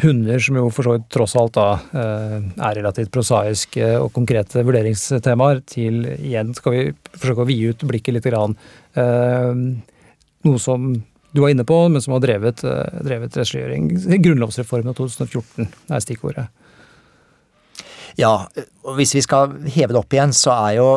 [0.03, 4.65] hunder, som jo for så vidt tross alt da eh, er relativt prosaiske og konkrete
[4.67, 6.83] vurderingstemaer, til igjen skal vi
[7.17, 8.27] forsøke å vie ut blikket litt.
[8.27, 8.57] Grann.
[8.97, 12.65] Noe som du var inne på, men som har drevet,
[13.07, 13.89] drevet rettsliggjøring.
[14.25, 16.47] Grunnlovsreformen av 2014 er stikkordet.
[18.17, 18.49] Ja,
[18.85, 20.89] og hvis vi skal heve det opp igjen, så er jo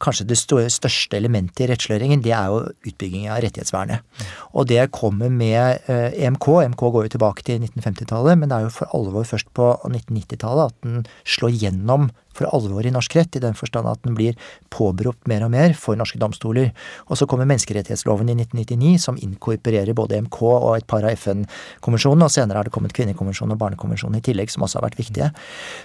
[0.00, 4.24] kanskje det største elementet i rettsliggjøringen, det er jo utbygging av rettighetsvernet.
[4.54, 6.48] Og det kommer med eh, EMK.
[6.64, 10.72] EMK går jo tilbake til 1950-tallet, men det er jo for alvor først på 1990-tallet
[10.72, 14.38] at den slår gjennom for alvor i norsk rett, i den forstand at den blir
[14.72, 16.70] påberopt mer og mer for norske domstoler.
[17.10, 22.28] Og så kommer menneskerettighetsloven i 1999, som inkorporerer både EMK og et par av FN-konvensjonene,
[22.28, 25.32] og senere har det kommet kvinnekonvensjonen og barnekonvensjonen i tillegg, som også har vært viktige.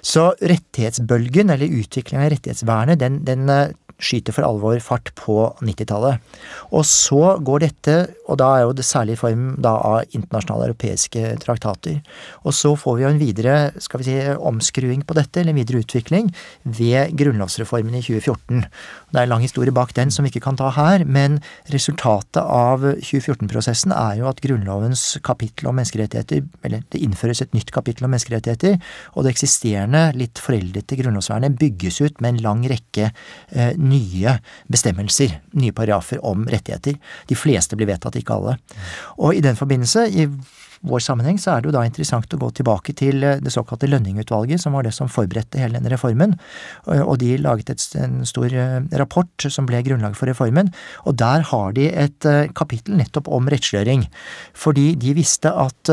[0.05, 6.19] Så rettighetsbølgen, eller utviklingen av rettighetsvernet, den, den eh, skyter for alvor fart på 90-tallet.
[6.75, 7.95] Og så går dette,
[8.27, 12.01] og da er jo det særlig i form av internasjonale europeiske traktater.
[12.43, 15.61] Og så får vi jo en videre skal vi si, omskruing på dette, eller en
[15.61, 16.31] videre utvikling,
[16.63, 18.65] ved grunnlovsreformen i 2014.
[19.15, 21.37] Det er en lang historie bak den som vi ikke kan ta her, men
[21.71, 27.71] resultatet av 2014-prosessen er jo at Grunnlovens kapittel om menneskerettigheter, eller det innføres et nytt
[27.71, 28.75] kapittel om menneskerettigheter,
[29.15, 34.35] og det eksisterende, litt foreldrete grunnlovsvernet bygges ut med en lang rekke eh, nye
[34.67, 36.99] bestemmelser, nye paragrafer om rettigheter.
[37.31, 38.59] De fleste blir vedtatt, ikke alle.
[39.15, 40.27] Og i den forbindelse, i
[40.89, 43.89] vår sammenheng, så er det jo da interessant å gå tilbake til eh, det såkalte
[43.89, 46.35] Lønning-utvalget, som var det som forberedte hele denne reformen.
[46.85, 50.71] Og de laget et, en stor eh, rapport som ble grunnlag for reformen.
[51.05, 54.05] Og der har de et eh, kapittel nettopp om rettsliggjøring.
[54.57, 55.89] Fordi de visste at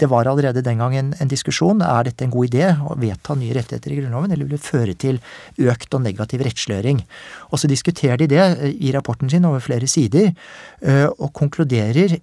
[0.00, 1.82] det var allerede den gang en, en, diskusjon.
[1.84, 4.94] Er dette en god idé å vedta nye rettigheter i Grunnloven, eller vil det føre
[4.96, 5.18] til
[5.60, 7.02] økt og negativ rettsliggjøring?
[7.52, 8.46] Og så diskuterer de det
[8.80, 10.32] i rapporten sin over flere sider,
[11.18, 12.16] og konkluderer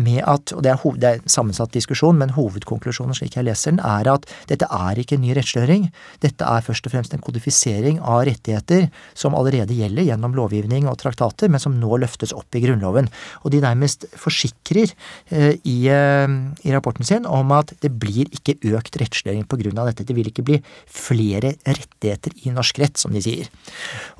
[0.00, 3.44] med at, og det er, hoved, det er en sammensatt diskusjon, men hovedkonklusjonen slik jeg
[3.44, 5.88] leser den, er at dette er ikke en ny rettsliggjøring.
[6.24, 10.96] Dette er først og fremst en kodifisering av rettigheter som allerede gjelder gjennom lovgivning og
[11.02, 13.10] traktater, men som nå løftes opp i Grunnloven.
[13.44, 14.94] Og de nærmest forsikrer
[15.28, 19.44] eh, i, eh, i, rapporten sin om at det blir ikke økt rettsliggjøring
[19.76, 20.08] av dette.
[20.08, 23.52] Det vil ikke bli flere rettigheter i norsk rett, som de sier.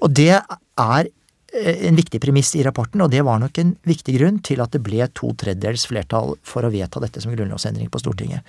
[0.04, 1.12] Og det er
[1.52, 4.80] en viktig premiss i rapporten, og det var nok en viktig grunn til at det
[4.84, 8.46] ble to tredjedels flertall for å vedta dette som grunnlovsendring på Stortinget.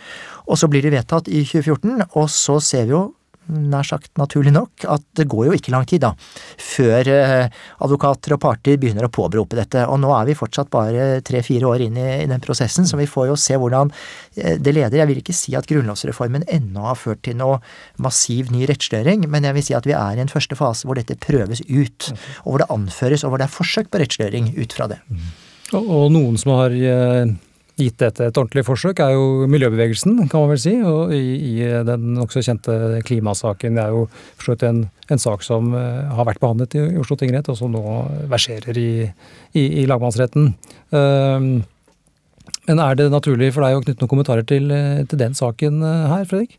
[0.47, 3.03] Og så blir det vedtatt i 2014, og så ser vi jo
[3.51, 6.13] nær sagt naturlig nok, at det går jo ikke lang tid da,
[6.61, 7.51] før eh,
[7.83, 9.85] advokater og parter begynner å påberope dette.
[9.89, 13.09] Og nå er vi fortsatt bare tre-fire år inn i, i, den prosessen, så vi
[13.09, 15.01] får jo se hvordan eh, det leder.
[15.01, 17.59] Jeg vil ikke si at grunnlovsreformen ennå har ført til noe
[18.01, 20.99] massiv ny rettsliggjøring, men jeg vil si at vi er i en første fase hvor
[20.99, 22.11] dette prøves ut,
[22.43, 25.01] og hvor det anføres, og hvor det er forsøk på rettsliggjøring ut fra det.
[25.73, 27.33] Og, og noen som har eh,
[27.79, 30.75] gitt dette et ordentlig forsøk, er jo miljøbevegelsen, kan man vel si.
[30.85, 33.79] Og i, i den nokså kjente klimasaken.
[33.79, 34.05] Det er jo
[34.37, 34.83] forstått en,
[35.13, 37.83] en sak som uh, har vært behandlet i Oslo tingrett, og som nå
[38.31, 38.89] verserer i,
[39.57, 40.53] i, i lagmannsretten.
[40.93, 41.63] Uh,
[42.67, 45.81] men er det naturlig for deg å knytte noen kommentarer til, eh, til den saken
[45.83, 46.57] her, Fredrik?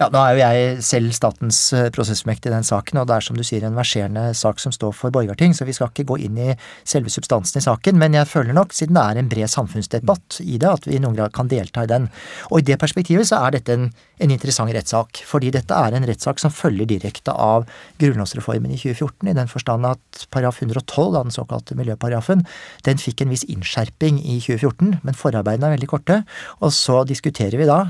[0.00, 3.24] Ja, Nå er jo jeg selv statens eh, prosessmektig i den saken, og det er
[3.26, 6.16] som du sier en verserende sak som står for Borgarting, så vi skal ikke gå
[6.24, 6.54] inn i
[6.88, 10.56] selve substansen i saken, men jeg føler nok, siden det er en bred samfunnsdebatt i
[10.56, 12.06] det, at vi i noen grad kan delta i den.
[12.48, 13.84] Og i det perspektivet så er dette en,
[14.24, 17.68] en interessant rettssak, fordi dette er en rettssak som følger direkte av
[18.00, 22.46] grunnlovsreformen i 2014, i den forstand at paragraf 112, den såkalte miljøparagrafen,
[22.88, 26.22] den fikk en viss innskjerping i 2014, men forarbeidene er veldig korte,
[26.64, 27.82] og så diskuterer vi da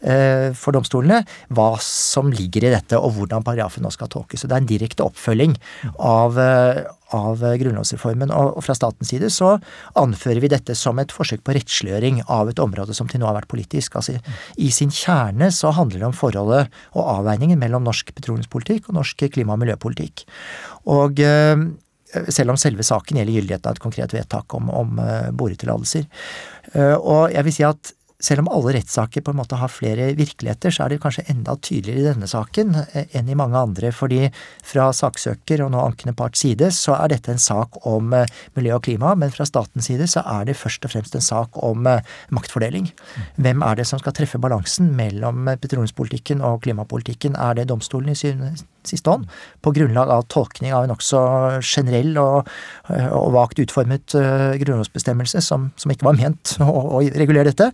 [0.00, 1.20] eh, for domstolene
[1.58, 4.46] hva som ligger i dette, og hvordan paragrafen nå skal tolkes.
[4.46, 5.56] Det er en direkte oppfølging
[5.94, 6.84] av, eh,
[7.16, 8.30] av grunnlovsreformen.
[8.34, 9.56] Og fra statens side så
[9.98, 13.40] anfører vi dette som et forsøk på rettsliggjøring av et område som til nå har
[13.40, 13.98] vært politisk.
[13.98, 14.20] Altså
[14.56, 19.28] I sin kjerne så handler det om forholdet og avveiningen mellom norsk petroleumspolitikk og norsk
[19.34, 20.24] klima- og miljøpolitikk.
[20.86, 21.66] Og eh,
[22.32, 26.06] selv om selve saken gjelder gyldigheten av et konkret vedtak om, om eh, boretillatelser.
[26.78, 30.72] Og jeg vil si at selv om alle rettssaker på en måte har flere virkeligheter,
[30.74, 33.92] så er det kanskje enda tydeligere i denne saken eh, enn i mange andre.
[33.94, 34.24] Fordi
[34.66, 38.26] fra saksøker og nå ankende parts side så er dette en sak om eh,
[38.58, 41.60] miljø og klima, men fra statens side så er det først og fremst en sak
[41.62, 42.02] om eh,
[42.34, 42.90] maktfordeling.
[43.38, 47.38] Hvem er det som skal treffe balansen mellom petroleumspolitikken og klimapolitikken?
[47.38, 48.56] Er det domstolen i syvende
[48.90, 49.26] siste hånd,
[49.64, 51.20] på grunnlag av tolkning av en nokså
[51.62, 52.48] generell og,
[52.90, 57.70] og vagt utformet uh, grunnlovsbestemmelse som, som, ikke var ment å, å, regulere dette,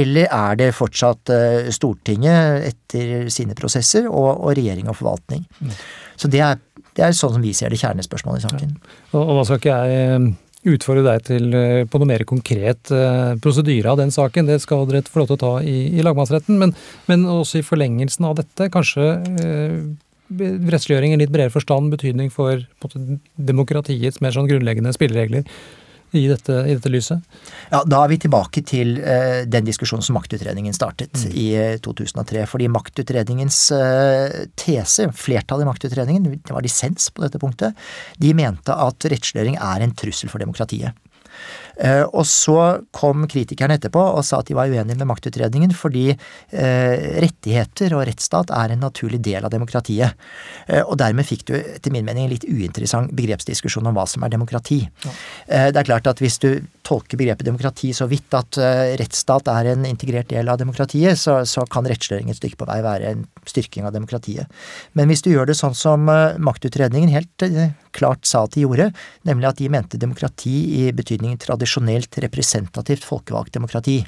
[0.00, 5.46] eller er det fortsatt uh, Stortinget etter sine prosesser og, og regjering og forvaltning?
[5.60, 5.74] Mm.
[6.20, 6.60] Så det er,
[6.96, 8.76] det er, sånn som vi ser det kjernespørsmålet i saken.
[8.76, 8.94] Ja.
[9.14, 10.30] Og, og hva skal ikke jeg
[10.68, 11.54] utfordre deg til
[11.88, 14.48] på noe mer konkret eh, prosedyre av den saken.
[14.48, 16.58] Det skal dere få lov til å ta i, i lagmannsretten.
[16.60, 16.74] Men,
[17.08, 19.06] men, også i forlengelsen av dette, kanskje
[19.40, 19.78] uh,
[20.30, 23.02] rettsliggjøring i litt bredere forstand betydning for måte,
[23.36, 25.46] demokratiets mer sånn grunnleggende spilleregler
[26.10, 27.26] i dette, i dette, lyset?
[27.70, 31.36] Ja, Da er vi tilbake til uh, den diskusjonen som maktutredningen startet mm.
[31.38, 31.46] i
[31.84, 32.46] 2003.
[32.50, 37.78] Fordi maktutredningens uh, tese, flertallet i maktutredningen, det var dissens på dette punktet,
[38.18, 40.98] de mente at rettsliggjøring er en trussel for demokratiet.
[41.80, 42.58] Eh, og så
[42.92, 48.04] kom kritikerne etterpå og sa at de var uenige med maktutredningen fordi eh, rettigheter og
[48.08, 50.18] rettsstat er en naturlig del av demokratiet.
[50.68, 54.26] Eh, og dermed fikk du etter min mening en litt uinteressant begrepsdiskusjon om hva som
[54.26, 54.82] er demokrati.
[55.04, 55.16] Ja.
[55.70, 56.48] Det er klart at hvis du
[56.86, 58.58] tolker begrepet demokrati så vidt at
[58.98, 62.78] rettsstat er en integrert del av demokratiet, så, så kan rettsliggjøring et stykke på vei
[62.84, 64.50] være en styrking av demokratiet.
[64.98, 67.46] Men hvis du gjør det sånn som maktutredningen helt
[67.96, 68.90] klart sa at de gjorde,
[69.28, 74.00] nemlig at de mente demokrati i betydningen tradisjonelt representativt folkevalgt demokrati.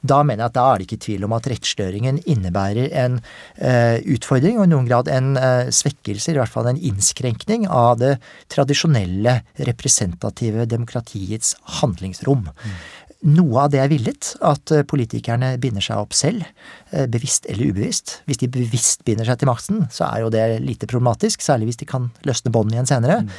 [0.00, 3.18] Da mener jeg at da er det ikke tvil om at rettsliggjøringen innebærer en
[3.56, 7.98] eh, utfordring, og i noen grad en eh, svekkelse, i hvert fall en innskrenkning, av
[8.00, 8.14] det
[8.52, 12.48] tradisjonelle representative demokratiets handlingsrom.
[12.48, 12.78] Mm.
[13.20, 16.46] Noe av det er villet, at eh, politikerne binder seg opp selv,
[16.88, 18.14] eh, bevisst eller ubevisst.
[18.24, 21.80] Hvis de bevisst binder seg til makten, så er jo det lite problematisk, særlig hvis
[21.82, 23.18] de kan løsne båndene igjen senere.
[23.20, 23.34] Mm.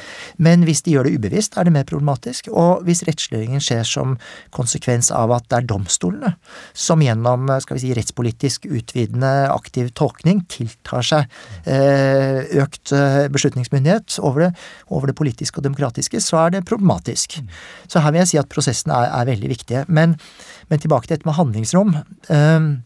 [0.46, 2.52] Men hvis de gjør det ubevisst, er det mer problematisk.
[2.54, 4.14] Og hvis rettsliggjøringen skjer som
[4.54, 6.36] konsekvens av at det er domstolene
[6.78, 11.38] som gjennom eh, skal vi si, rettspolitisk utvidende aktiv tolkning tiltar seg
[12.62, 12.92] økt
[13.32, 14.48] beslutningsmyndighet over det,
[14.94, 17.38] over det politiske og demokratiske, så er det problematisk.
[17.40, 17.50] Mm.
[17.90, 19.84] Så her vil jeg si at prosessen er, er veldig viktig viktige.
[19.88, 20.16] Men,
[20.68, 21.96] men tilbake til dette med handlingsrom.
[22.30, 22.82] Ehm,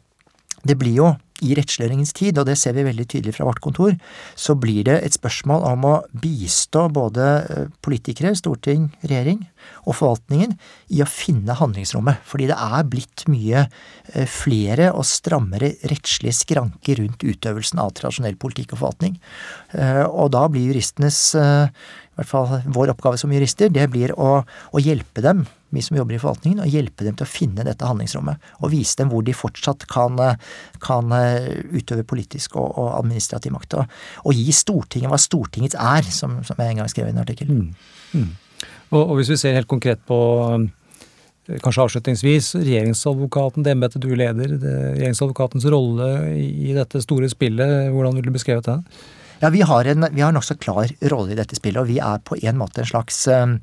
[0.67, 3.93] det blir jo i rettsliggjøringens tid, og det ser vi veldig tydelig fra vårt kontor,
[4.41, 9.43] så blir det et spørsmål om å bistå både eh, politikere, storting, regjering
[9.85, 10.55] og forvaltningen
[10.97, 12.23] i å finne handlingsrommet.
[12.25, 18.41] Fordi det er blitt mye eh, flere og strammere rettslige skranker rundt utøvelsen av tradisjonell
[18.41, 19.21] politikk og forvaltning.
[19.77, 24.41] Eh, og da blir juristenes, i hvert fall vår oppgave som jurister, det blir å,
[24.41, 25.45] å hjelpe dem
[25.77, 28.49] vi som jobber i forvaltningen, og hjelpe dem til å finne dette handlingsrommet.
[28.63, 30.19] Og vise dem hvor de fortsatt kan,
[30.85, 33.79] kan eh, utøve politisk og, og administrativ makt.
[33.81, 37.23] Og, og, gi Stortinget hva Stortingets er, som, som jeg en gang skrev i en
[37.23, 37.53] artikkel.
[37.53, 37.71] Mm.
[38.17, 38.33] Mm.
[38.91, 40.19] Og, og, hvis vi ser helt konkret på
[41.63, 48.17] Kanskje avslutningsvis, regjeringsadvokaten, det embetet du leder, det, regjeringsadvokatens rolle i dette store spillet, hvordan
[48.19, 48.81] vil du beskrevet det?
[49.41, 52.39] Ja, Vi har en vi nokså klar rolle i dette spillet, og vi er på
[52.41, 53.59] en måte en slags uh,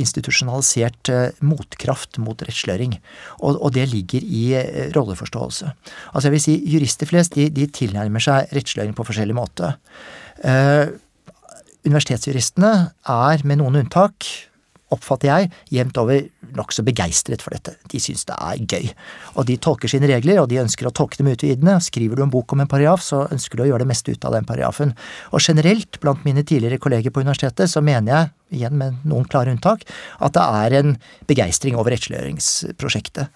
[0.00, 2.96] institusjonalisert uh, motkraft mot rettsløring.
[3.40, 5.72] Og, og, det ligger i uh, rolleforståelse.
[6.14, 9.74] Altså jeg vil si Jurister flest de, de tilnærmer seg rettsløring på forskjellig måte.
[11.84, 12.72] universitetsjuristene
[13.08, 14.24] er, med noen unntak,
[14.94, 16.24] oppfatter jeg, jevnt over
[16.56, 17.76] nokså begeistret for dette.
[17.90, 18.90] De syns det er gøy.
[19.38, 21.78] Og de tolker sine regler, og de ønsker å tolke dem utvidende.
[21.84, 24.26] Skriver du en bok om en paragraf, så ønsker du å gjøre det meste ut
[24.26, 24.94] av den paragrafen.
[25.30, 29.52] Og generelt, blant mine tidligere kolleger på universitetet, så mener jeg, igjen med noen klare
[29.54, 29.86] unntak,
[30.18, 30.96] at det er en
[31.30, 33.30] begeistring over rettsliggjøringsprosjektet.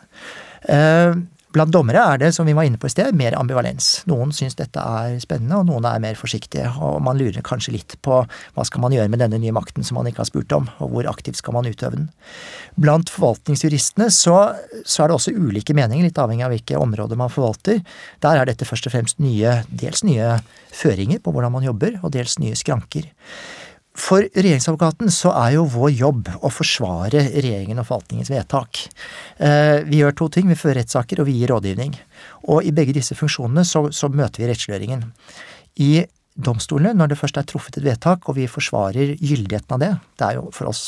[0.64, 1.22] Uh,
[1.54, 4.00] Blant dommere er det, som vi var inne på i sted, mer ambivalens.
[4.10, 6.66] Noen syns dette er spennende, og noen er mer forsiktige.
[6.82, 10.00] Og man lurer kanskje litt på hva skal man gjøre med denne nye makten som
[10.00, 12.08] man ikke har spurt om, og hvor aktivt skal man utøve den.
[12.74, 14.38] Blant forvaltningsjuristene så,
[14.82, 17.84] så er det også ulike meninger, litt avhengig av hvilke områder man forvalter.
[18.26, 20.40] Der er dette først og fremst nye, dels nye
[20.74, 23.06] føringer på hvordan man jobber, og dels nye skranker.
[23.94, 28.80] For regjeringsadvokaten så er jo vår jobb å forsvare regjeringen og forvaltningens vedtak.
[29.38, 30.48] Eh, vi gjør to ting.
[30.50, 31.94] Vi fører rettssaker, og vi gir rådgivning.
[32.50, 35.06] Og i begge disse funksjonene så, så møter vi rettsliggjøringen.
[35.86, 35.92] I
[36.34, 40.26] domstolene, når det først er truffet et vedtak, og vi forsvarer gyldigheten av det, det
[40.26, 40.84] er jo for oss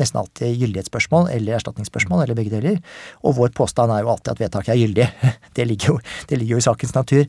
[0.00, 2.80] nesten alltid gyldighetsspørsmål eller erstatningsspørsmål, eller begge deler.
[3.26, 5.08] Og vår påstand er jo alltid at vedtaket er gyldig.
[5.58, 5.98] Det ligger, jo,
[6.30, 7.24] det ligger jo i sakens natur.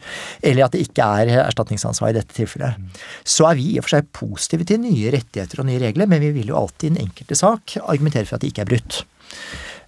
[0.45, 2.99] Eller at det ikke er erstatningsansvar i dette tilfellet.
[3.25, 6.21] Så er vi i og for seg positive til nye rettigheter og nye regler, men
[6.21, 9.01] vi vil jo alltid i den enkelte sak argumentere for at de ikke er brutt.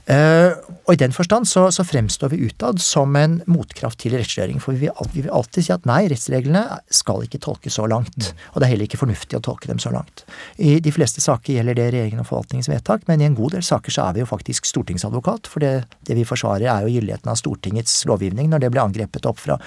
[0.09, 0.57] Uh,
[0.89, 4.57] og i den forstand så, så, fremstår vi utad som en motkraft til rettsliggjøring.
[4.63, 8.17] For vi vil, vi vil, alltid si at nei, rettsreglene skal ikke tolkes så langt.
[8.17, 8.41] Mm.
[8.51, 10.25] Og det er heller ikke fornuftig å tolke dem så langt.
[10.57, 13.65] I de fleste saker gjelder det regjeringen og forvaltningens vedtak, men i en god del
[13.65, 15.51] saker så er vi jo faktisk stortingsadvokat.
[15.51, 15.71] For det,
[16.07, 19.59] det vi forsvarer er jo gyldigheten av Stortingets lovgivning når det blir angrepet opp fra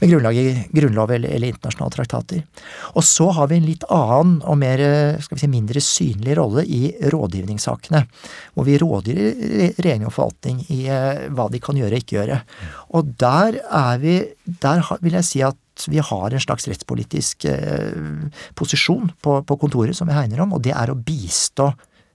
[0.00, 2.42] med grunnlag i grunnlov eller, eller internasjonale traktater.
[2.94, 4.80] Og så har vi en litt annen og mer,
[5.22, 6.82] skal vi si, mindre synlig rolle i
[7.12, 8.04] rådgivningssakene.
[8.54, 9.22] Hvor vi rådgir
[9.78, 12.40] regjering og forvaltning i eh, hva de kan gjøre og ikke gjøre.
[12.96, 15.58] Og der er vi Der vil jeg si at
[15.90, 20.62] vi har en slags rettspolitisk eh, posisjon på, på kontoret som vi hegner om, og
[20.62, 21.72] det er å bistå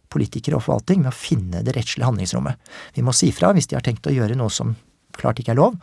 [0.10, 2.58] politikere og forvaltning med å finne det rettslige handlingsrommet.
[2.96, 4.74] Vi må si fra hvis de har tenkt å gjøre noe som
[5.20, 5.78] klart ikke er lov.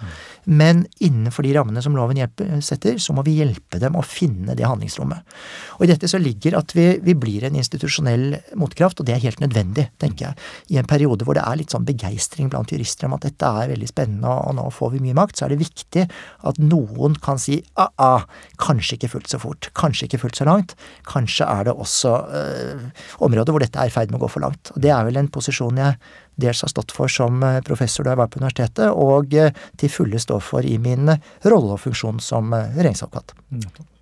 [0.44, 4.56] Men innenfor de rammene som loven hjelper, setter, så må vi hjelpe dem å finne
[4.58, 5.36] det handlingsrommet.
[5.78, 9.24] Og i dette så ligger at vi, vi, blir en institusjonell motkraft, og det er
[9.24, 10.48] helt nødvendig, tenker jeg.
[10.74, 13.72] I en periode hvor det er litt sånn begeistring blant jurister om at dette er
[13.72, 16.06] veldig spennende, og nå får vi mye makt, så er det viktig
[16.50, 18.26] at noen kan si ah-ah,
[18.62, 20.76] kanskje ikke fullt så fort, kanskje ikke fullt så langt,
[21.08, 22.86] kanskje er det også øh,
[23.26, 24.72] områder hvor dette er i ferd med å gå for langt.
[24.74, 25.98] Og det er vel en posisjon jeg
[26.36, 29.92] dels har stått for som eh, professor da jeg var på universitetet, og eh, til
[29.92, 31.10] fulle står for i min
[31.44, 33.36] rolle og funksjon som regjeringsadvokat.
[33.50, 33.95] regjeringsadvokat.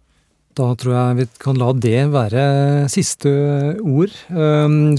[0.55, 2.43] Da tror jeg vi kan la det være
[2.93, 3.31] siste
[3.83, 4.13] ord.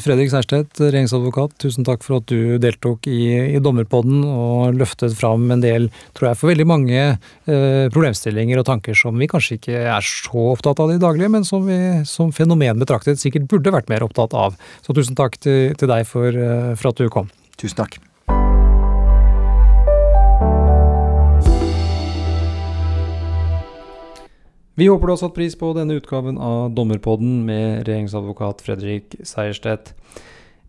[0.03, 5.47] Fredrik Særstedt, regjeringsadvokat, tusen takk for at du deltok i, i Dommerpodden og løftet fram
[5.56, 5.88] en del,
[6.18, 7.06] tror jeg, for veldig mange
[7.95, 11.64] problemstillinger og tanker som vi kanskje ikke er så opptatt av i daglig, men som
[11.68, 11.80] vi
[12.10, 14.60] som fenomen betraktet sikkert burde vært mer opptatt av.
[14.84, 16.43] Så tusen takk til, til deg for,
[16.76, 17.32] for at du kom.
[17.56, 17.95] Tusen takk.
[24.76, 29.93] Vi håper du har satt pris på denne utgaven av Dommerpodden med regjeringsadvokat Fredrik Seierstedt.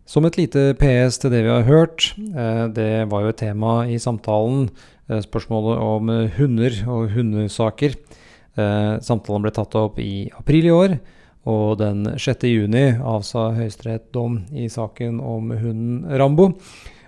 [0.07, 3.83] Som et lite PS til det vi har hørt, eh, det var jo et tema
[3.83, 4.69] i samtalen,
[5.09, 7.99] eh, spørsmålet om hunder og hundesaker.
[8.55, 10.99] Eh, samtalen ble tatt opp i april i år,
[11.45, 12.47] og den 6.
[12.47, 16.53] juni avsa Høyesterett dom i saken om hunden Rambo.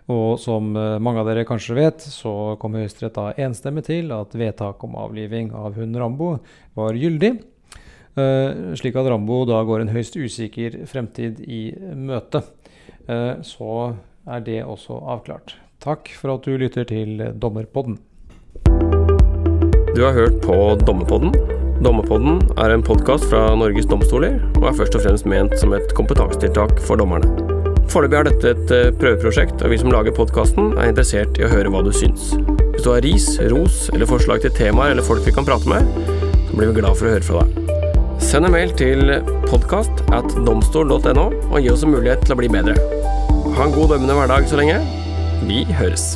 [0.09, 4.33] Og som eh, mange av dere kanskje vet, så kom Høyesterett da enstemmig til at
[4.37, 6.35] vedtak om avliving av hunden Rambo
[6.79, 7.37] var gyldig.
[8.19, 12.41] Uh, slik at Rambo da går en høyst usikker fremtid i møte.
[13.05, 13.93] Uh, så
[14.27, 15.53] er det også avklart.
[15.79, 18.01] Takk for at du lytter til Dommerpodden.
[19.95, 21.31] Du har hørt på Dommerpodden
[21.79, 25.95] Dommerpodden er en podkast fra Norges domstoler, og er først og fremst ment som et
[25.95, 27.58] kompetansetiltak for dommerne.
[27.89, 31.49] Foreløpig er dette et eh, prøveprosjekt, og vi som lager podkasten er interessert i å
[31.49, 32.35] høre hva du syns.
[32.75, 35.89] Hvis du har ris, ros eller forslag til temaer eller folk vi kan prate med,
[36.45, 37.73] så blir vi glad for å høre fra deg.
[38.21, 39.09] Send en mail til
[39.49, 42.77] podkast at domstol.no, og gi oss en mulighet til å bli bedre.
[43.57, 44.81] Ha en god dømmende hverdag så lenge.
[45.49, 46.11] Vi høres.